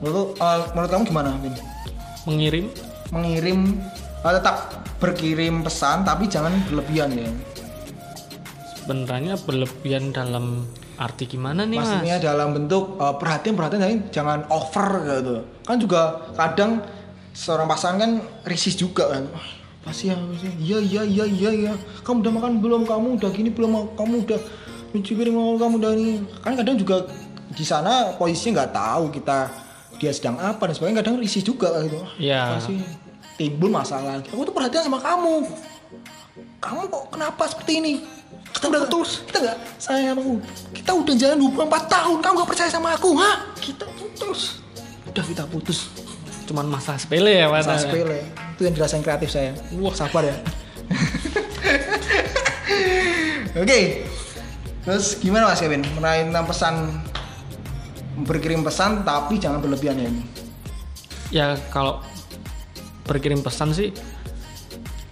Menurut, 0.00 0.32
eh, 0.40 0.60
menurut 0.72 0.88
kamu 0.88 1.04
gimana, 1.12 1.36
Vin? 1.44 1.52
Mengirim? 2.28 2.68
Mengirim 3.08 3.80
uh, 4.20 4.32
tetap 4.36 4.84
berkirim 5.00 5.64
pesan 5.64 6.04
tapi 6.04 6.28
jangan 6.28 6.52
berlebihan 6.68 7.10
ya. 7.16 7.30
Sebenarnya 8.84 9.40
berlebihan 9.40 10.12
dalam 10.12 10.68
arti 10.98 11.30
gimana 11.30 11.62
nih 11.62 11.78
mas? 11.78 11.86
maksudnya 11.86 12.16
dalam 12.18 12.58
bentuk 12.58 12.98
uh, 12.98 13.14
perhatian 13.14 13.54
perhatian 13.54 13.80
tapi 13.80 13.96
jangan 14.12 14.44
over 14.52 14.88
gitu. 15.06 15.34
Kan 15.64 15.76
juga 15.80 16.28
kadang 16.34 16.82
seorang 17.32 17.70
pasangan 17.70 17.98
kan 17.98 18.12
risih 18.44 18.74
juga 18.74 19.14
kan. 19.14 19.24
Pasti 19.86 20.10
ya. 20.10 20.16
Iya 20.58 20.78
iya 20.82 21.02
iya 21.06 21.24
iya 21.24 21.50
iya. 21.54 21.72
Kamu 22.02 22.20
udah 22.20 22.32
makan 22.34 22.52
belum? 22.60 22.82
Kamu 22.84 23.16
udah 23.22 23.30
gini 23.30 23.48
belum? 23.54 23.94
Kamu 23.94 24.26
udah 24.26 24.40
cuci 24.92 25.12
piring 25.14 25.36
kamu 25.56 25.74
udah 25.80 25.90
ini. 25.94 26.24
Kan 26.42 26.58
kadang 26.58 26.76
juga 26.76 27.06
di 27.54 27.64
sana 27.64 28.12
posisinya 28.18 28.62
nggak 28.62 28.72
tahu 28.74 29.04
kita 29.14 29.38
dia 29.98 30.14
sedang 30.14 30.38
apa 30.38 30.70
dan 30.70 30.74
sebagainya 30.78 30.98
kadang 31.02 31.18
risih 31.18 31.42
juga 31.42 31.74
gitu. 31.82 31.98
Iya. 32.22 32.58
pasti 32.58 32.78
timbul 33.34 33.70
masalah. 33.70 34.22
Aku 34.22 34.46
tuh 34.46 34.54
perhatian 34.54 34.86
sama 34.86 35.02
kamu. 35.02 35.46
Kamu 36.58 36.80
kok 36.90 37.04
kenapa 37.14 37.42
seperti 37.50 37.82
ini? 37.82 37.92
Kita 38.48 38.72
udah 38.72 38.80
putus 38.86 39.22
kita 39.26 39.38
nggak 39.42 39.58
sama 39.78 40.14
aku. 40.14 40.32
Kita 40.74 40.90
udah 40.94 41.14
jalan 41.14 41.38
hubungan 41.42 41.68
4 41.70 41.86
tahun 41.90 42.16
kamu 42.22 42.34
nggak 42.38 42.50
percaya 42.50 42.70
sama 42.70 42.88
aku 42.94 43.10
ha 43.18 43.32
kita 43.58 43.86
putus. 43.98 44.62
Udah 45.06 45.24
kita 45.26 45.42
putus. 45.50 45.90
Cuman 46.48 46.64
masalah 46.70 46.96
sepele 46.96 47.44
ya 47.44 47.46
mas? 47.52 47.66
masalah 47.66 47.82
sepele. 47.84 48.18
Itu 48.56 48.62
yang 48.64 48.74
dirasain 48.74 49.04
kreatif 49.04 49.30
saya. 49.30 49.52
Wah. 49.76 49.92
Sabar 49.92 50.24
ya. 50.24 50.36
Oke. 53.62 54.08
Terus 54.88 55.20
gimana 55.20 55.52
mas 55.52 55.60
Kevin? 55.60 55.84
Tentang 55.84 56.46
pesan 56.48 57.04
berkirim 58.26 58.66
pesan 58.66 59.06
tapi 59.06 59.38
jangan 59.38 59.62
berlebihan 59.62 59.98
ya 59.98 60.08
ini 60.08 60.24
Ya 61.28 61.60
kalau 61.68 62.00
berkirim 63.04 63.44
pesan 63.44 63.76
sih 63.76 63.92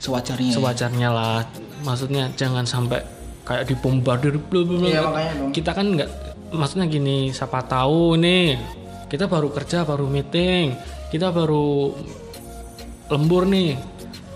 sewajarnya 0.01 0.53
sewajarnya 0.57 1.09
lah. 1.13 1.45
Maksudnya 1.85 2.33
jangan 2.41 2.65
sampai 2.65 3.05
kayak 3.45 3.69
dibombardir 3.69 4.41
bla. 4.41 4.65
Iya, 4.65 5.01
makanya 5.05 5.33
dong. 5.37 5.51
Kita 5.53 5.71
kan 5.77 5.87
nggak 5.93 6.11
maksudnya 6.57 6.87
gini, 6.89 7.29
siapa 7.37 7.61
tahu 7.69 8.17
nih 8.17 8.57
kita 9.07 9.31
baru 9.31 9.53
kerja, 9.53 9.87
baru 9.87 10.09
meeting, 10.09 10.75
kita 11.13 11.31
baru 11.31 11.95
lembur 13.13 13.47
nih. 13.47 13.79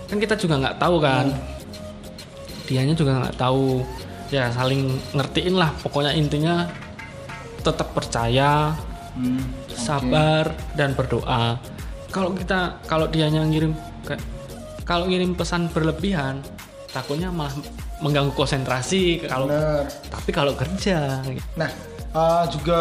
Kan 0.07 0.21
kita 0.21 0.37
juga 0.37 0.61
nggak 0.61 0.77
tahu 0.77 0.95
kan. 1.01 1.33
Dianya 2.69 2.93
juga 2.93 3.25
nggak 3.25 3.35
tahu. 3.41 3.83
Ya 4.31 4.47
saling 4.53 4.95
ngertiin 5.11 5.55
lah. 5.59 5.73
Pokoknya 5.83 6.15
intinya 6.15 6.69
tetap 7.61 7.93
percaya, 7.93 8.75
Hmm, 9.11 9.43
sabar 9.67 10.55
dan 10.71 10.95
berdoa. 10.95 11.59
Kalau 12.15 12.31
kita 12.31 12.79
kalau 12.87 13.11
dia 13.11 13.27
ngirim 13.27 13.75
kayak 14.07 14.23
kalau 14.87 15.03
ngirim 15.03 15.35
pesan 15.35 15.67
berlebihan, 15.67 16.39
takutnya 16.95 17.27
malah 17.27 17.51
mengganggu 17.99 18.31
konsentrasi 18.31 19.27
kalau 19.27 19.51
bener 19.51 19.83
tapi 20.07 20.29
kalau 20.31 20.55
kerja 20.55 21.19
Nah, 21.59 21.69
uh, 22.15 22.47
juga 22.47 22.79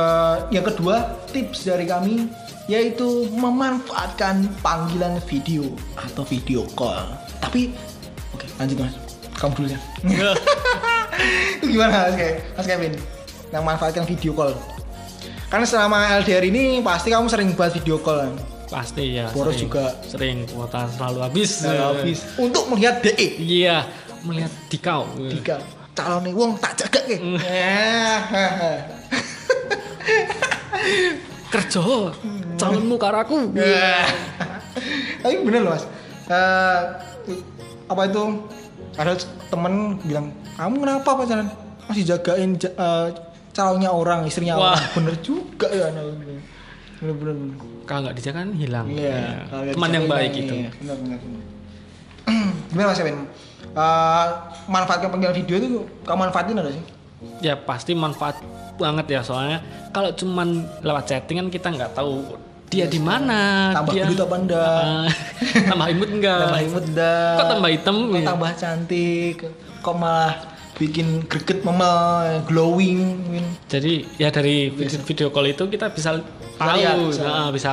yang 0.55 0.63
kedua 0.63 1.19
tips 1.35 1.67
dari 1.67 1.91
kami 1.91 2.31
yaitu 2.71 3.27
memanfaatkan 3.35 4.47
panggilan 4.63 5.19
video 5.27 5.67
atau 5.99 6.23
video 6.23 6.63
call. 6.79 7.11
Tapi, 7.43 7.75
oke 8.31 8.47
lanjut 8.55 8.87
mas, 8.87 8.95
kamu 9.35 9.53
dulu 9.59 9.69
ya. 9.75 9.81
Itu 11.59 11.67
gimana 11.75 12.07
mas, 12.07 12.15
Ke- 12.15 12.39
mas 12.55 12.67
Kevin? 12.71 12.95
Yang 13.51 13.63
manfaatkan 13.65 14.05
video 14.05 14.33
call. 14.33 14.55
Karena 15.47 15.67
selama 15.67 15.99
LDR 16.19 16.45
ini 16.45 16.79
pasti 16.81 17.11
kamu 17.11 17.27
sering 17.27 17.51
buat 17.53 17.71
video 17.73 17.99
call 17.99 18.19
kan? 18.21 18.35
pasti 18.71 19.19
ya 19.19 19.27
Boros 19.35 19.51
sering, 19.51 19.67
juga. 19.67 19.87
sering 20.07 20.37
kuota 20.47 20.87
selalu 20.89 21.19
habis 21.27 21.51
Nah, 21.61 21.91
habis 21.91 22.23
untuk 22.39 22.71
melihat 22.71 23.03
DE. 23.03 23.43
iya 23.43 23.83
melihat 24.23 24.47
dikau 24.71 25.11
Tiga 25.27 25.59
calon 25.91 26.23
nih 26.23 26.31
wong 26.31 26.55
tak 26.55 26.79
jaga 26.79 27.03
ke. 27.03 27.19
kerja 31.51 31.83
calonmu 32.55 32.95
karaku 32.95 33.51
Ya. 33.59 34.07
Tapi 35.19 35.35
bener 35.43 35.67
loh 35.67 35.75
mas. 35.75 35.85
Eh, 36.31 36.81
apa 37.85 38.03
itu? 38.07 38.23
Ada 38.95 39.19
temen 39.51 39.99
bilang, 40.01 40.31
kamu 40.55 40.75
kenapa 40.79 41.11
pacaran? 41.13 41.51
Masih 41.85 42.07
jagain 42.07 42.55
ja- 42.55 42.71
calonnya 43.61 43.91
orang, 43.91 44.25
istrinya 44.25 44.57
Wah. 44.57 44.73
orang. 44.73 44.81
Bener 44.97 45.15
juga 45.21 45.69
ya. 45.69 45.85
anak 45.87 46.05
ini. 46.09 46.37
Bener 46.99 47.15
bener. 47.15 47.35
bener. 47.35 47.57
kalau 47.83 48.01
nggak 48.03 48.17
dijaga 48.17 48.39
kan 48.39 48.49
hilang 48.55 48.87
Iya. 48.89 49.19
Ya. 49.45 49.73
teman 49.73 49.91
yang 49.91 50.07
baik 50.07 50.33
itu 50.33 50.55
iya. 50.57 50.71
Bener 50.75 50.97
bener. 50.97 51.19
bener. 51.19 51.43
Gimana 52.71 52.87
mas 52.89 52.99
Kevin? 52.99 53.17
Eh, 53.71 54.27
manfaatkan 54.67 55.09
panggilan 55.09 55.35
video 55.35 55.55
itu 55.57 55.67
kamu 56.03 56.19
manfaatin 56.25 56.57
ada 56.57 56.71
sih? 56.71 56.85
ya 57.39 57.53
pasti 57.53 57.93
manfaat 57.93 58.41
banget 58.77 59.05
ya 59.11 59.21
soalnya 59.21 59.61
kalau 59.91 60.09
cuman 60.11 60.49
lewat 60.81 61.05
chattingan 61.05 61.53
kita 61.53 61.69
nggak 61.69 61.93
tahu 61.93 62.25
dia 62.67 62.89
di 62.89 62.97
mana 62.97 63.69
Tambah 63.77 63.93
dia 63.93 64.09
gendut 64.09 64.25
apa 64.25 64.37
enggak? 64.39 64.65
Ah, 64.65 65.09
tambah 65.69 65.87
imut 65.91 66.11
enggak 66.11 66.41
tambah 66.41 66.63
imut 66.65 66.85
dah. 66.95 67.29
kok 67.35 67.47
tambah 67.51 67.71
hitam 67.71 67.97
Kok 68.01 68.15
ya? 68.15 68.25
tambah 68.25 68.51
cantik. 68.55 69.37
Kok 69.81 69.95
malah 69.95 70.33
bikin 70.81 71.29
greget 71.29 71.61
memel, 71.61 72.41
glowing. 72.49 73.21
Win. 73.29 73.45
jadi 73.69 74.09
ya 74.17 74.33
dari 74.33 74.73
video, 74.73 74.99
video 75.05 75.29
call 75.29 75.53
itu 75.53 75.69
kita 75.69 75.93
bisa 75.93 76.17
tahu 76.57 76.77
lihat, 76.81 76.97
bisa. 76.97 77.21
bisa, 77.21 77.33
bisa 77.53 77.73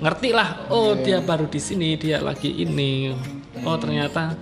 ngerti 0.00 0.32
lah 0.32 0.72
oh 0.72 0.96
dia 0.96 1.20
baru 1.20 1.44
di 1.46 1.60
sini 1.60 2.00
dia 2.00 2.24
lagi 2.24 2.48
ini 2.48 3.12
oh 3.62 3.76
ternyata 3.76 4.32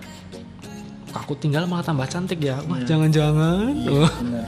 aku 1.10 1.34
tinggal 1.36 1.66
malah 1.66 1.82
tambah 1.82 2.06
cantik 2.06 2.38
ya 2.38 2.62
wah 2.70 2.78
jangan-jangan 2.86 3.74
Oh. 3.90 4.06
Bener. 4.22 4.46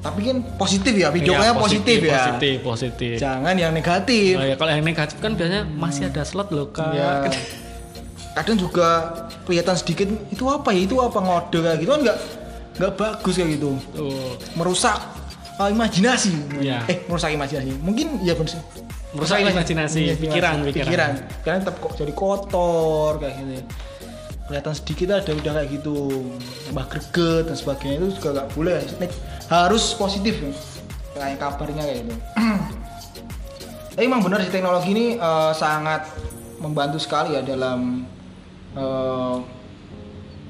Tapi 0.00 0.32
kan 0.32 0.40
positif 0.56 0.96
ya, 0.96 1.12
video 1.12 1.36
Iya, 1.36 1.52
callnya 1.52 1.54
positif, 1.60 1.98
ya. 2.00 2.16
positif 2.16 2.56
positif 2.64 3.14
Jangan 3.20 3.52
yang 3.52 3.68
negatif. 3.76 4.32
Oh 4.40 4.48
ya 4.48 4.56
kalau 4.56 4.72
yang 4.72 4.80
negatif 4.80 5.20
kan 5.20 5.36
biasanya 5.36 5.68
masih 5.68 6.08
ada 6.08 6.24
slot 6.24 6.48
loh 6.56 6.72
kak. 6.72 6.88
Ya. 6.96 7.28
Kadang 8.40 8.56
juga 8.56 9.12
kelihatan 9.44 9.76
sedikit 9.76 10.08
itu 10.32 10.48
apa 10.48 10.72
ya? 10.72 10.88
Itu 10.88 11.04
apa 11.04 11.20
ngode 11.20 11.58
kayak 11.60 11.84
gitu 11.84 11.90
kan 11.92 12.00
nggak 12.00 12.18
nggak 12.80 12.96
bagus 12.96 13.36
kayak 13.36 13.60
gitu. 13.60 13.76
Tuh. 13.92 14.40
Merusak 14.56 14.96
uh, 15.60 15.68
imajinasi. 15.68 16.32
Iya. 16.64 16.88
Eh, 16.88 17.04
merusak 17.04 17.30
imajinasi. 17.36 17.76
Mungkin 17.84 18.24
ya 18.24 18.32
bener 18.32 18.56
sih. 18.56 18.62
Merusak 19.12 19.42
imajinasi, 19.42 20.16
pikiran, 20.16 20.64
pikiran. 20.64 20.86
pikiran. 20.86 21.12
Pikiran 21.42 21.56
tetap 21.60 21.76
kok 21.82 21.92
jadi 21.98 22.12
kotor 22.16 23.20
kayak 23.20 23.34
gitu. 23.42 23.52
Kelihatan 24.46 24.74
sedikit 24.74 25.06
ada 25.14 25.30
udah 25.30 25.52
kayak 25.62 25.68
gitu, 25.78 25.96
tambah 26.66 26.86
greget 26.90 27.42
dan 27.46 27.56
sebagainya 27.58 27.96
itu 28.02 28.08
juga 28.18 28.28
nggak 28.40 28.48
boleh. 28.54 28.78
Harus 29.46 29.94
positif 29.94 30.34
ya. 30.42 30.50
Kayak 31.14 31.38
kabarnya 31.42 31.82
kayak 31.86 31.98
gitu. 32.06 32.14
Tapi 33.94 34.04
emang 34.06 34.22
benar 34.22 34.40
sih 34.46 34.50
teknologi 34.54 34.90
ini 34.94 35.06
eh, 35.18 35.52
sangat 35.54 36.06
membantu 36.62 36.98
sekali 37.02 37.34
ya 37.34 37.42
dalam 37.42 38.06
eh, 38.78 39.36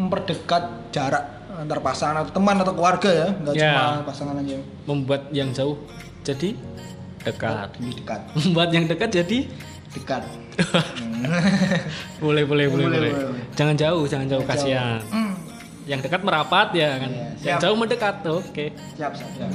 memperdekat 0.00 0.92
jarak 0.92 1.39
antar 1.61 1.79
pasangan 1.79 2.25
atau 2.25 2.33
teman 2.33 2.57
atau 2.57 2.73
keluarga 2.73 3.11
ya, 3.11 3.27
nggak 3.37 3.55
Ya. 3.55 3.68
cuma 3.68 3.85
pasangan 4.05 4.35
aja. 4.37 4.57
Membuat 4.85 5.23
yang 5.31 5.49
jauh 5.51 5.77
jadi 6.23 6.55
dekat. 7.20 7.68
Lebih 7.77 7.92
dekat, 8.01 8.20
Membuat 8.38 8.68
yang 8.70 8.85
dekat 8.87 9.09
jadi 9.12 9.38
dekat. 9.92 10.23
boleh 12.20 12.44
boleh 12.44 12.66
boleh 12.68 12.85
Boleh. 12.88 13.12
Jangan 13.55 13.75
jauh, 13.75 14.05
jangan 14.05 14.27
jauh 14.27 14.40
Jangan 14.40 14.57
kasihan. 14.57 15.01
Hmm, 15.09 15.33
Yang 15.85 16.01
dekat 16.07 16.20
merapat 16.23 16.68
ya 16.73 16.88
kan. 16.96 17.11
Iya, 17.11 17.27
yang 17.42 17.59
jauh 17.59 17.75
mendekat. 17.75 18.14
Oke. 18.25 18.70
siap, 18.94 19.12
siap, 19.12 19.31
siap. 19.35 19.51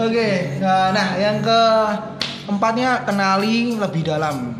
Oke, 0.00 0.28
nah, 0.58 0.90
nah 0.90 1.08
yang 1.14 1.36
keempatnya 1.40 3.04
kenali 3.04 3.76
lebih 3.76 4.02
dalam. 4.02 4.56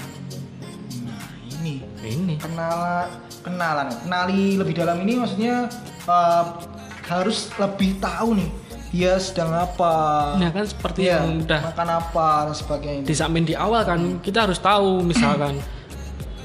Nah 1.01 1.25
ini 1.57 1.81
Ini. 2.01 2.35
kenal 2.37 3.09
kenalan. 3.41 3.89
Kenali 4.05 4.57
lebih 4.57 4.75
dalam 4.77 5.01
ini 5.03 5.21
maksudnya 5.21 5.67
eh, 6.07 6.45
harus 7.09 7.51
lebih 7.59 7.99
tahu 7.99 8.39
nih 8.39 8.51
dia 8.91 9.15
sedang 9.23 9.55
apa. 9.55 9.95
Nah 10.35 10.51
kan 10.51 10.67
seperti 10.67 11.07
Iya, 11.07 11.23
yang 11.23 11.47
udah 11.47 11.61
makan 11.71 11.89
apa 11.95 12.27
dan 12.51 12.55
sebagainya. 12.59 13.05
disampaikan 13.07 13.47
di 13.47 13.55
awal 13.55 13.83
kan 13.87 14.01
kita 14.19 14.39
harus 14.51 14.59
tahu 14.59 15.07
misalkan 15.07 15.63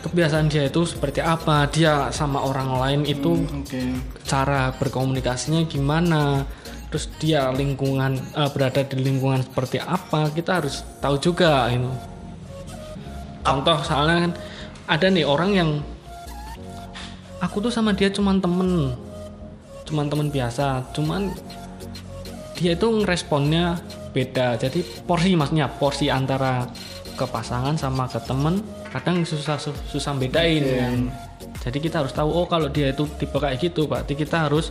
kebiasaan 0.06 0.46
dia 0.54 0.70
itu 0.70 0.86
seperti 0.86 1.26
apa 1.26 1.66
dia 1.66 2.14
sama 2.14 2.46
orang 2.46 2.78
lain 2.78 3.02
itu 3.10 3.42
oke. 3.42 3.82
cara 4.30 4.70
berkomunikasinya 4.78 5.66
gimana 5.66 6.46
terus 6.94 7.10
dia 7.18 7.50
lingkungan 7.50 8.14
eh, 8.14 8.50
berada 8.54 8.86
di 8.86 9.02
lingkungan 9.02 9.42
seperti 9.42 9.82
apa 9.82 10.30
kita 10.30 10.62
harus 10.62 10.86
tahu 11.02 11.18
juga 11.18 11.66
itu 11.74 11.90
contoh 13.42 13.78
soalnya 13.82 14.30
kan 14.30 14.32
ada 14.86 15.06
nih 15.10 15.26
orang 15.26 15.52
yang 15.58 15.70
aku 17.56 17.64
tuh 17.64 17.72
sama 17.72 17.96
dia 17.96 18.12
cuman 18.12 18.44
temen 18.44 18.92
cuman 19.88 20.12
temen 20.12 20.28
biasa 20.28 20.92
cuman 20.92 21.32
dia 22.60 22.76
itu 22.76 22.84
ngeresponnya 22.84 23.80
beda 24.12 24.60
jadi 24.60 24.84
porsi 25.08 25.40
maksudnya 25.40 25.72
porsi 25.72 26.12
antara 26.12 26.68
ke 27.16 27.24
pasangan 27.24 27.80
sama 27.80 28.12
ke 28.12 28.20
temen 28.28 28.60
kadang 28.92 29.24
susah 29.24 29.56
susah 29.92 30.14
bedain 30.20 30.64
kan. 30.64 31.00
Jadi 31.66 31.82
kita 31.82 32.06
harus 32.06 32.14
tahu 32.14 32.30
oh 32.30 32.46
kalau 32.46 32.70
dia 32.70 32.94
itu 32.94 33.10
tipe 33.18 33.42
kayak 33.42 33.58
gitu, 33.58 33.90
berarti 33.90 34.14
kita 34.14 34.46
harus 34.46 34.70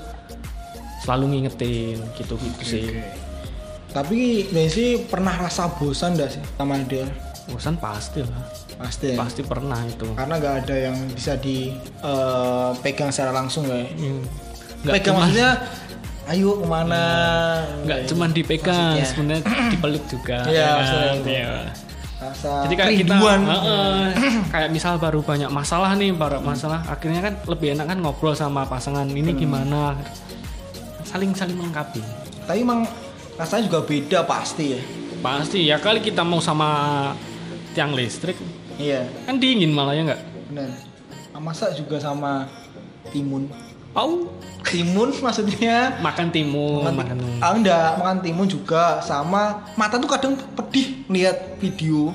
selalu 1.03 1.35
ngingetin 1.35 1.99
gitu-gitu 2.15 2.63
sih. 2.63 3.03
Tapi 3.91 4.47
Messi 4.55 5.03
pernah 5.03 5.35
rasa 5.35 5.67
bosan 5.75 6.15
gak 6.15 6.39
sih 6.39 6.43
sama 6.55 6.79
dia? 6.87 7.03
Bosan 7.51 7.75
pasti 7.83 8.23
lah. 8.23 8.64
Pasti 8.75 9.07
ya. 9.11 9.17
Pasti 9.17 9.43
pernah 9.43 9.79
itu. 9.83 10.07
Karena 10.13 10.35
nggak 10.35 10.55
ada 10.63 10.77
yang 10.77 10.97
bisa 11.09 11.35
dipegang 11.37 13.11
secara 13.11 13.31
langsung 13.33 13.65
kayak. 13.65 13.91
Hmm. 13.95 14.23
Pegang 14.85 15.15
cuma- 15.15 15.25
maksudnya, 15.25 15.51
ayo 16.27 16.51
ke 16.57 16.67
mana? 16.67 17.03
nggak 17.85 18.01
cuman 18.07 18.31
dipegang, 18.31 18.95
sebenarnya 19.01 19.43
dipeluk 19.71 20.05
juga. 20.07 20.45
Iya, 20.45 20.69
ya 21.25 21.45
kan? 21.47 21.67
Rasa 22.15 22.65
Jadi 22.65 22.75
kayak 22.75 22.93
kita 22.97 23.15
kerinduan. 23.15 23.41
Heeh. 23.45 24.01
kayak 24.49 24.71
misal 24.71 24.97
baru 24.97 25.21
banyak 25.21 25.51
masalah 25.51 25.93
nih, 25.93 26.11
baru 26.11 26.41
masalah, 26.41 26.81
akhirnya 26.87 27.21
kan 27.21 27.35
lebih 27.45 27.77
enak 27.77 27.87
kan 27.87 27.99
ngobrol 28.01 28.33
sama 28.33 28.65
pasangan 28.65 29.05
ini 29.07 29.29
Hmm. 29.29 29.39
gimana, 29.39 29.93
saling 31.05 31.33
saling 31.33 31.55
melengkapi. 31.55 32.01
Tapi 32.45 32.59
emang 32.61 32.89
rasanya 33.35 33.69
juga 33.69 33.81
beda 33.83 34.25
pasti 34.25 34.73
ya. 34.73 34.81
Pasti 35.21 35.59
ya 35.65 35.77
kali 35.77 36.01
kita 36.01 36.21
mau 36.21 36.39
sama 36.39 36.69
tiang 37.73 37.93
listrik 37.93 38.37
Iya, 38.75 39.07
kan 39.27 39.39
dingin 39.39 39.71
malah 39.71 39.95
ya 39.95 40.03
nggak? 40.03 40.21
benar. 40.51 40.71
Nah, 41.35 41.41
Masa 41.43 41.71
juga 41.75 41.99
sama 41.99 42.47
timun. 43.11 43.51
Au, 43.95 44.27
Timun 44.65 45.13
maksudnya? 45.25 46.01
Makan 46.03 46.33
timun, 46.35 46.83
makan, 46.83 46.95
makan, 46.99 47.17
timun. 47.21 47.39
ah, 47.39 47.53
enggak, 47.55 47.89
makan 48.01 48.19
timun 48.25 48.47
juga. 48.49 48.99
Sama 49.05 49.69
mata 49.77 50.01
tuh 50.01 50.09
kadang 50.11 50.35
pedih 50.57 51.05
lihat 51.07 51.61
video. 51.61 52.11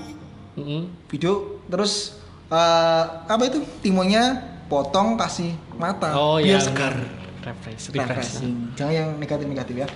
Mm-mm. 0.60 0.92
video 1.08 1.62
terus 1.72 2.20
eh, 2.52 3.04
apa 3.24 3.40
itu? 3.48 3.64
Timunnya 3.80 4.44
potong 4.68 5.16
kasih 5.16 5.56
mata. 5.80 6.12
Oh 6.18 6.36
biar 6.36 6.58
iya, 6.58 6.60
segar. 6.60 6.96
Refresh, 7.40 7.96
refresh. 7.96 8.04
refreshing 8.44 8.76
jangan 8.76 8.94
yang 8.94 9.10
negatif 9.16 9.46
negatif 9.48 9.76
ya. 9.80 9.88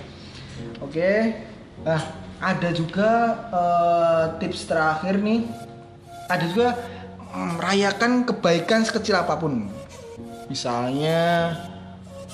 Oke. 0.80 1.36
Nah 1.84 2.00
ada 2.40 2.70
juga 2.72 3.10
eh, 3.52 4.24
tips 4.40 4.64
terakhir 4.64 5.20
nih 5.20 5.44
ada 6.26 6.44
juga 6.46 6.68
mm, 7.28 7.50
merayakan 7.56 8.12
kebaikan 8.24 8.80
sekecil 8.80 9.16
apa 9.16 9.34
pun 9.34 9.68
misalnya 10.46 11.52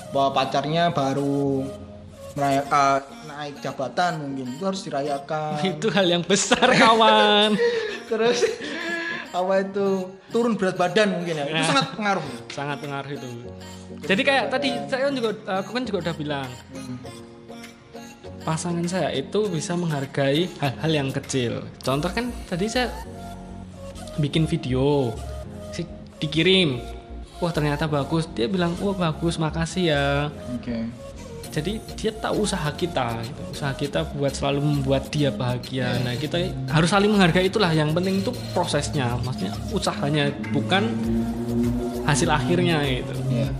bahwa 0.09 0.35
pacarnya 0.35 0.89
baru 0.89 1.63
meraya- 2.31 2.63
eh, 2.63 2.99
naik 3.25 3.55
jabatan 3.59 4.11
mungkin 4.21 4.47
itu 4.49 4.63
harus 4.63 4.81
dirayakan 4.81 5.55
Itu 5.71 5.87
hal 5.89 6.07
yang 6.09 6.23
besar 6.23 6.67
kawan. 6.67 7.55
terus 8.11 8.43
apa 9.31 9.53
itu 9.61 9.87
turun 10.27 10.53
berat 10.53 10.75
badan 10.75 11.15
mungkin 11.15 11.31
ya 11.33 11.45
itu 11.45 11.55
Nah. 11.55 11.63
sangat 11.65 11.87
pengaruh 11.95 12.25
Sangat 12.49 12.77
pengaruh 12.79 13.11
itu. 13.13 13.27
Jadi 14.01 14.21
kayak 14.21 14.45
tadi 14.49 14.69
saya 14.85 15.07
kan 15.07 15.13
juga 15.13 15.29
aku 15.55 15.69
kan 15.71 15.83
juga 15.83 15.97
udah 16.01 16.15
bilang 16.15 16.49
pasangan 18.41 18.83
saya 18.85 19.09
itu 19.13 19.39
bisa 19.47 19.71
menghargai 19.73 20.49
hal-hal 20.57 20.91
yang 20.91 21.09
kecil. 21.13 21.63
Contoh 21.79 22.09
kan 22.09 22.33
tadi 22.43 22.65
saya 22.67 22.89
bikin 24.19 24.49
video, 24.49 25.15
si 25.71 25.87
dikirim, 26.19 26.81
wah 27.39 27.51
ternyata 27.53 27.87
bagus. 27.87 28.27
Dia 28.31 28.47
bilang, 28.51 28.75
wah 28.79 28.95
bagus, 28.95 29.39
makasih 29.39 29.83
ya. 29.91 30.05
oke 30.55 30.87
Jadi 31.51 31.83
dia 31.99 32.15
tahu 32.15 32.47
usaha 32.47 32.71
kita, 32.71 33.19
gitu. 33.27 33.41
usaha 33.51 33.75
kita 33.75 34.07
buat 34.15 34.31
selalu 34.31 34.63
membuat 34.63 35.11
dia 35.11 35.35
bahagia. 35.35 35.99
Nah 35.99 36.15
kita 36.15 36.47
harus 36.71 36.87
saling 36.87 37.11
menghargai 37.11 37.51
itulah. 37.51 37.67
Yang 37.75 37.91
penting 37.91 38.15
itu 38.23 38.31
prosesnya, 38.55 39.19
maksudnya 39.19 39.51
usahanya 39.75 40.31
bukan 40.55 40.87
hasil 42.07 42.31
akhirnya 42.31 42.79
gitu. 42.87 43.11
Iya. 43.27 43.51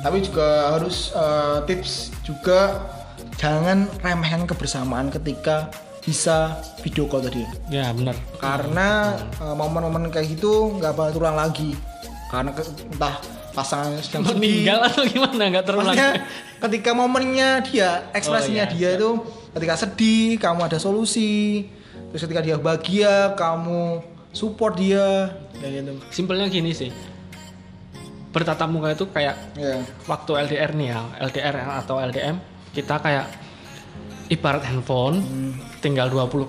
Tapi 0.00 0.16
juga 0.24 0.48
harus 0.72 1.12
eh, 1.12 1.58
tips 1.68 2.08
juga 2.24 2.88
jangan 3.36 3.84
remehkan 4.00 4.48
kebersamaan 4.48 5.12
ketika 5.12 5.68
bisa 6.10 6.58
video 6.82 7.06
call 7.06 7.22
tadi. 7.22 7.46
Ya 7.70 7.94
benar. 7.94 8.18
Karena 8.36 9.14
eh, 9.14 9.54
momen-momen 9.54 10.10
kayak 10.10 10.26
gitu 10.34 10.74
nggak 10.74 10.90
bakal 10.90 11.10
terulang 11.14 11.38
lagi. 11.38 11.78
Karena 12.26 12.50
ke- 12.50 12.66
entah 12.90 13.14
pasangan 13.50 13.94
sedang. 14.02 14.26
Meninggal 14.34 14.90
atau 14.90 15.06
gimana 15.06 15.42
nggak 15.48 15.64
terulang? 15.64 15.94
Maksudnya 15.94 16.26
ketika 16.58 16.90
momennya 16.92 17.62
dia, 17.62 18.10
ekspresinya 18.10 18.66
Oh, 18.66 18.74
iya, 18.74 18.90
dia 18.90 18.98
itu 18.98 19.10
ketika 19.50 19.74
sedih, 19.76 20.34
kamu 20.36 20.66
ada 20.66 20.78
solusi. 20.78 21.66
Terus 22.10 22.26
ketika 22.26 22.42
dia 22.42 22.58
bahagia, 22.58 23.34
kamu 23.34 24.02
support 24.30 24.74
dia. 24.74 25.30
Kayak 25.54 25.72
gitu. 25.78 25.92
Simpelnya 26.10 26.46
gini 26.46 26.74
sih. 26.74 26.90
Bertatap 28.30 28.66
muka 28.66 28.94
itu 28.94 29.10
kayak 29.10 29.34
Iya. 29.54 29.82
waktu 30.06 30.30
LDR 30.46 30.70
nih 30.74 30.88
ya, 30.88 31.00
LDR 31.20 31.54
atau 31.76 31.98
LDM, 31.98 32.38
kita 32.70 32.98
kayak 32.98 33.26
ibarat 34.30 34.62
handphone 34.62 35.20
tinggal 35.82 36.06
20% 36.06 36.46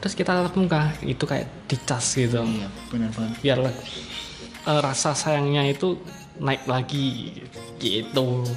terus 0.00 0.14
kita 0.16 0.32
tatap 0.32 0.56
muka 0.56 0.96
itu 1.04 1.22
kayak 1.22 1.44
dicas 1.68 2.16
gitu. 2.16 2.40
Iya, 2.40 2.68
benar 2.88 3.10
banget. 3.12 3.36
Biar 3.44 3.58
eh, 3.62 4.80
rasa 4.80 5.12
sayangnya 5.12 5.68
itu 5.68 6.00
naik 6.40 6.64
lagi 6.64 7.36
gitu. 7.76 8.48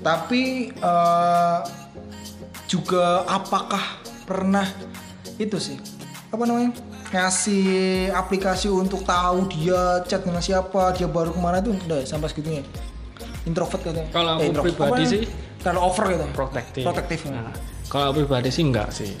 Tapi 0.00 0.72
eh, 0.72 1.58
juga 2.66 3.28
apakah 3.28 4.00
pernah 4.24 4.64
itu 5.36 5.60
sih 5.60 5.76
apa 6.32 6.48
namanya 6.48 6.72
ngasih 7.12 8.08
aplikasi 8.08 8.72
untuk 8.72 9.04
tahu 9.04 9.44
dia 9.52 10.00
chat 10.08 10.24
dengan 10.24 10.40
siapa 10.40 10.96
dia 10.96 11.04
baru 11.04 11.36
ke 11.36 11.40
mana 11.40 11.60
tuh 11.60 11.76
udah 11.76 12.00
ya, 12.00 12.06
sampai 12.08 12.32
segitunya 12.32 12.64
introvert 13.44 13.84
katanya 13.84 14.08
Kalau 14.08 14.40
aku 14.40 14.42
introvert. 14.48 14.72
pribadi 14.72 15.02
Apa 15.04 15.12
sih, 15.12 15.20
terlalu 15.60 15.80
over 15.84 16.04
gitu 16.08 16.24
Protektif. 16.32 16.82
protektif 16.88 17.18
Nah, 17.28 17.52
kalau 17.92 18.08
aku 18.08 18.24
pribadi 18.24 18.48
sih 18.48 18.64
enggak 18.64 18.88
sih. 18.88 19.12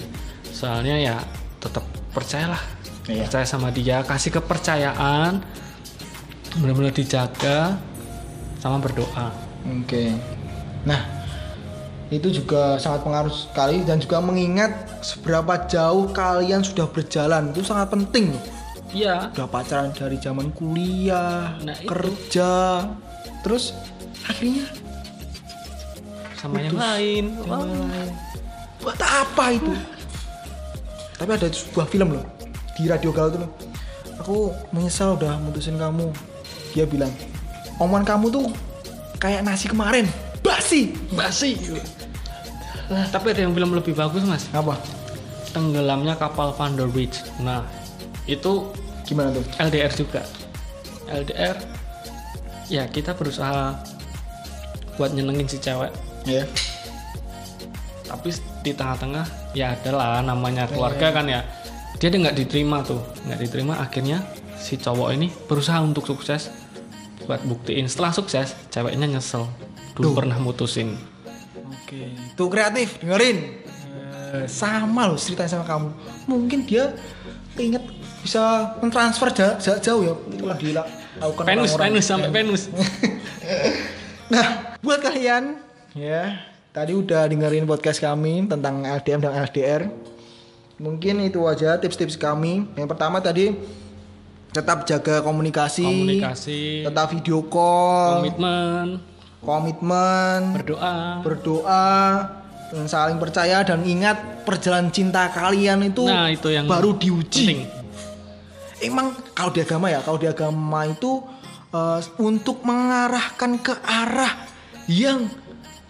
Soalnya 0.48 0.96
ya 0.96 1.16
tetap 1.60 1.84
percayalah. 2.10 2.60
Iya. 3.04 3.28
Percaya 3.28 3.44
sama 3.44 3.68
dia, 3.68 4.00
kasih 4.00 4.32
kepercayaan, 4.32 5.44
benar-benar 6.56 6.94
dijaga 6.94 7.76
sama 8.56 8.80
berdoa. 8.80 9.28
Oke. 9.82 10.14
Nah, 10.82 11.02
itu 12.08 12.30
juga 12.30 12.78
sangat 12.78 13.02
pengaruh 13.02 13.34
sekali 13.34 13.82
dan 13.82 13.98
juga 13.98 14.22
mengingat 14.22 14.70
seberapa 15.02 15.66
jauh 15.66 16.08
kalian 16.10 16.62
sudah 16.62 16.86
berjalan 16.86 17.50
itu 17.50 17.60
sangat 17.60 17.90
penting. 17.90 18.32
Iya. 18.94 19.34
Udah 19.34 19.48
pacaran 19.50 19.90
dari 19.90 20.16
zaman 20.16 20.48
kuliah, 20.54 21.58
Nah, 21.58 21.74
itu. 21.74 21.88
kerja, 21.90 22.86
terus 23.42 23.74
akhirnya 24.24 24.68
Sama 26.38 26.58
yang 26.60 26.76
lain. 26.78 27.24
yang 27.34 27.50
lain. 27.50 28.10
Buat 28.82 28.98
apa 29.00 29.54
itu? 29.54 29.72
Tapi 31.16 31.30
ada 31.30 31.48
sebuah 31.48 31.86
film 31.86 32.18
loh 32.18 32.26
di 32.74 32.90
radio 32.90 33.14
galau 33.14 33.30
itu 33.30 33.38
loh. 33.46 33.50
Aku 34.20 34.36
menyesal 34.74 35.14
udah 35.16 35.38
mutusin 35.40 35.78
kamu. 35.78 36.10
Dia 36.74 36.84
bilang, 36.84 37.12
omongan 37.78 38.04
kamu 38.16 38.26
tuh 38.32 38.46
kayak 39.22 39.46
nasi 39.46 39.70
kemarin, 39.70 40.08
basi. 40.42 40.92
Basi. 41.14 41.54
Lah, 42.90 43.06
tapi 43.08 43.32
ada 43.32 43.46
yang 43.46 43.54
film 43.54 43.72
lebih 43.72 43.94
bagus, 43.94 44.26
Mas. 44.26 44.50
Apa? 44.50 44.76
Tenggelamnya 45.54 46.16
kapal 46.16 46.50
Van 46.56 46.74
der 46.74 46.88
Wijk. 46.90 47.12
Nah, 47.44 47.62
itu 48.24 48.72
Gimana 49.12 49.34
tuh? 49.34 49.44
LDR 49.58 49.92
juga. 49.92 50.22
LDR 51.10 51.56
ya 52.72 52.88
kita 52.88 53.12
berusaha 53.12 53.76
buat 54.96 55.12
nyenengin 55.12 55.44
si 55.44 55.60
cewek 55.60 55.92
Ya. 56.24 56.46
Tapi 58.12 58.28
di 58.60 58.72
tengah-tengah 58.76 59.56
ya 59.56 59.72
adalah 59.72 60.20
namanya 60.20 60.68
keluarga 60.68 61.08
kan 61.16 61.24
ya 61.24 61.40
dia 61.96 62.12
nggak 62.12 62.36
diterima 62.36 62.84
tuh 62.84 63.00
nggak 63.24 63.40
diterima 63.40 63.80
akhirnya 63.80 64.20
si 64.60 64.76
cowok 64.76 65.08
ini 65.16 65.32
berusaha 65.48 65.80
untuk 65.80 66.04
sukses 66.04 66.52
buat 67.24 67.40
buktiin 67.42 67.88
setelah 67.88 68.12
sukses 68.12 68.52
ceweknya 68.68 69.08
nyesel 69.08 69.48
dulu 69.96 70.12
Tuh. 70.12 70.16
pernah 70.20 70.36
mutusin 70.36 70.94
Oke. 71.92 72.08
Tuh 72.32 72.48
kreatif, 72.48 72.96
dengerin. 73.04 73.38
Eh, 74.32 74.48
sama 74.48 75.12
loh 75.12 75.20
ceritanya 75.20 75.60
sama 75.60 75.64
kamu. 75.68 75.88
Mungkin 76.24 76.64
dia 76.64 76.96
keinget 77.52 77.84
bisa 78.24 78.72
mentransfer 78.80 79.28
ja- 79.36 79.60
ja- 79.60 79.76
jauh 79.76 80.00
ya. 80.00 80.16
Wah, 80.40 80.56
gila. 80.56 80.88
Lakukan 81.20 81.44
Venus 81.44 81.76
orang-orang. 81.76 81.84
Venus 81.92 82.04
sampai 82.08 82.30
Venus 82.32 82.62
Nah, 84.32 84.46
buat 84.80 85.04
kalian 85.04 85.60
ya, 85.92 86.40
tadi 86.72 86.96
udah 86.96 87.28
dengerin 87.28 87.68
podcast 87.68 88.00
kami 88.00 88.48
tentang 88.48 88.80
LDM 88.80 89.20
dan 89.20 89.32
LDR. 89.44 89.82
Mungkin 90.80 91.20
itu 91.22 91.44
aja 91.44 91.76
tips-tips 91.76 92.16
kami. 92.16 92.66
Yang 92.74 92.88
pertama 92.96 93.20
tadi 93.20 93.54
tetap 94.52 94.84
jaga 94.88 95.20
komunikasi, 95.24 95.84
komunikasi 95.84 96.84
tetap 96.84 97.08
video 97.12 97.40
call, 97.48 98.20
komitmen 98.20 99.00
komitmen, 99.42 100.54
berdoa 100.54 101.24
berdoa, 101.24 101.90
dan 102.70 102.86
saling 102.86 103.18
percaya 103.18 103.66
dan 103.66 103.82
ingat 103.82 104.46
perjalanan 104.46 104.94
cinta 104.94 105.28
kalian 105.34 105.82
itu, 105.82 106.06
nah 106.06 106.30
itu 106.30 106.48
yang 106.52 106.70
baru 106.70 106.94
diuji. 106.94 107.46
penting. 107.50 107.60
emang 108.86 109.18
kalau 109.34 109.50
di 109.50 109.60
agama 109.66 109.90
ya, 109.90 109.98
kalau 110.04 110.18
di 110.18 110.30
agama 110.30 110.86
itu 110.86 111.26
eh, 111.74 112.00
untuk 112.22 112.62
mengarahkan 112.62 113.58
ke 113.58 113.74
arah 113.82 114.46
yang 114.86 115.26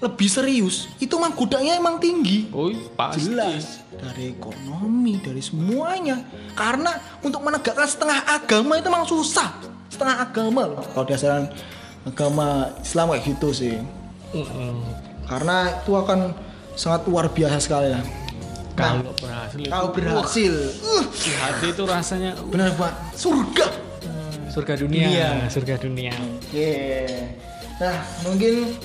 lebih 0.03 0.27
serius, 0.27 0.91
itu 0.99 1.15
emang 1.15 1.31
godanya 1.31 1.79
emang 1.79 2.03
tinggi. 2.03 2.51
Oh, 2.51 2.75
pasti. 2.99 3.31
Jelas 3.31 3.87
dari 3.95 4.35
ekonomi, 4.35 5.23
dari 5.23 5.39
semuanya. 5.39 6.27
Karena 6.59 6.91
untuk 7.23 7.39
menegakkan 7.47 7.87
setengah 7.87 8.19
agama 8.27 8.83
itu 8.83 8.91
emang 8.91 9.07
susah. 9.07 9.63
Setengah 9.87 10.27
agama 10.27 10.67
loh. 10.67 10.83
Kalau 10.91 11.07
di 11.07 11.15
ajaran 11.15 11.47
agama 12.03 12.75
Islam 12.83 13.15
kayak 13.15 13.23
gitu 13.31 13.49
sih. 13.55 13.79
Mm-mm. 14.35 14.83
Karena 15.31 15.71
itu 15.71 15.95
akan 15.95 16.35
sangat 16.75 17.07
luar 17.07 17.31
biasa 17.31 17.63
sekali 17.63 17.95
lah. 17.95 18.03
Kalau 18.75 19.13
berhasil 19.15 19.59
itu, 19.61 19.69
Kalau 19.71 19.89
berhasil, 19.93 20.55
uh, 20.83 21.05
di 21.13 21.31
hati 21.37 21.67
itu 21.77 21.83
rasanya 21.85 22.33
uh, 22.41 22.49
benar 22.49 22.73
banget 22.75 22.97
surga. 23.15 23.69
surga 24.53 24.75
dunia, 24.85 25.09
Dunia. 25.09 25.29
surga 25.49 25.75
dunia. 25.81 26.13
Oke. 26.17 26.73
Nah, 27.81 28.05
mungkin 28.25 28.77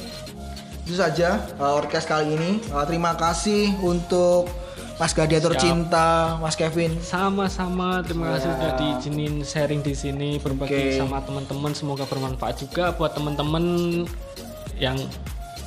itu 0.87 0.95
saja 0.95 1.43
uh, 1.59 1.75
orkes 1.75 2.07
kali 2.07 2.39
ini. 2.39 2.63
Uh, 2.71 2.87
terima 2.87 3.11
kasih 3.19 3.75
untuk 3.83 4.47
Mas 4.95 5.11
Gladiator 5.11 5.51
Siap. 5.53 5.61
Cinta, 5.61 6.39
Mas 6.39 6.55
Kevin. 6.55 6.95
Sama-sama, 7.03 8.01
terima 8.01 8.33
kasih 8.33 8.49
Ya. 8.49 8.55
sudah 8.55 8.71
diizinin 8.79 9.33
sharing 9.43 9.83
di 9.83 9.93
sini, 9.93 10.39
berbagi 10.39 10.95
Oke. 10.95 10.97
sama 10.97 11.19
teman-teman. 11.21 11.75
Semoga 11.75 12.07
bermanfaat 12.07 12.63
juga 12.63 12.95
buat 12.95 13.13
teman-teman 13.13 13.65
yang 14.79 14.97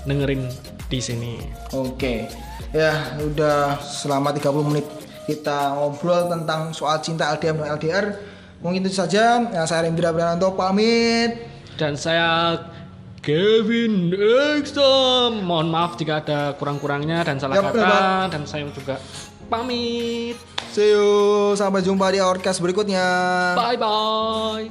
dengerin 0.09 0.49
di 0.89 0.99
sini. 0.99 1.39
Oke. 1.71 2.27
Ya, 2.73 3.15
udah 3.21 3.79
selama 3.79 4.33
30 4.33 4.67
menit 4.67 4.89
kita 5.29 5.79
ngobrol 5.79 6.27
tentang 6.27 6.73
soal 6.75 6.99
cinta 6.99 7.31
LDM 7.31 7.63
dan 7.63 7.77
LDR. 7.79 8.07
Mungkin 8.65 8.83
itu 8.83 8.99
saja. 8.99 9.47
Ya, 9.47 9.63
saya 9.63 9.87
Rendra 9.87 10.11
Brananto 10.11 10.51
pamit. 10.59 11.39
Dan 11.79 11.95
saya 11.95 12.59
Kevin 13.21 14.17
Ekstrom. 14.57 15.45
Mohon 15.45 15.69
maaf 15.69 16.01
jika 16.01 16.25
ada 16.25 16.57
kurang-kurangnya 16.57 17.21
dan 17.21 17.37
salah 17.37 17.61
Yap, 17.61 17.65
kata. 17.69 17.81
Bapak. 17.85 18.25
Dan 18.33 18.43
saya 18.49 18.65
juga 18.73 18.97
pamit. 19.53 20.41
See 20.73 20.97
you. 20.97 21.53
Sampai 21.53 21.85
jumpa 21.85 22.09
di 22.09 22.21
orkes 22.25 22.57
berikutnya. 22.65 23.05
Bye 23.61 23.77
bye. 23.77 24.67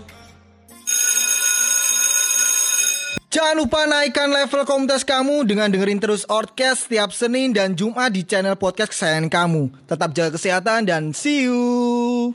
Jangan 3.29 3.61
lupa 3.61 3.85
naikkan 3.85 4.33
level 4.33 4.65
komunitas 4.65 5.05
kamu 5.05 5.45
dengan 5.45 5.69
dengerin 5.69 6.01
terus 6.01 6.25
Orkes 6.25 6.89
setiap 6.89 7.13
Senin 7.13 7.53
dan 7.53 7.77
Jumat 7.77 8.09
di 8.09 8.25
channel 8.25 8.57
podcast 8.57 8.97
kesayangan 8.97 9.29
kamu. 9.29 9.69
Tetap 9.85 10.09
jaga 10.17 10.33
kesehatan 10.33 10.89
dan 10.89 11.13
see 11.13 11.45
you. 11.45 12.33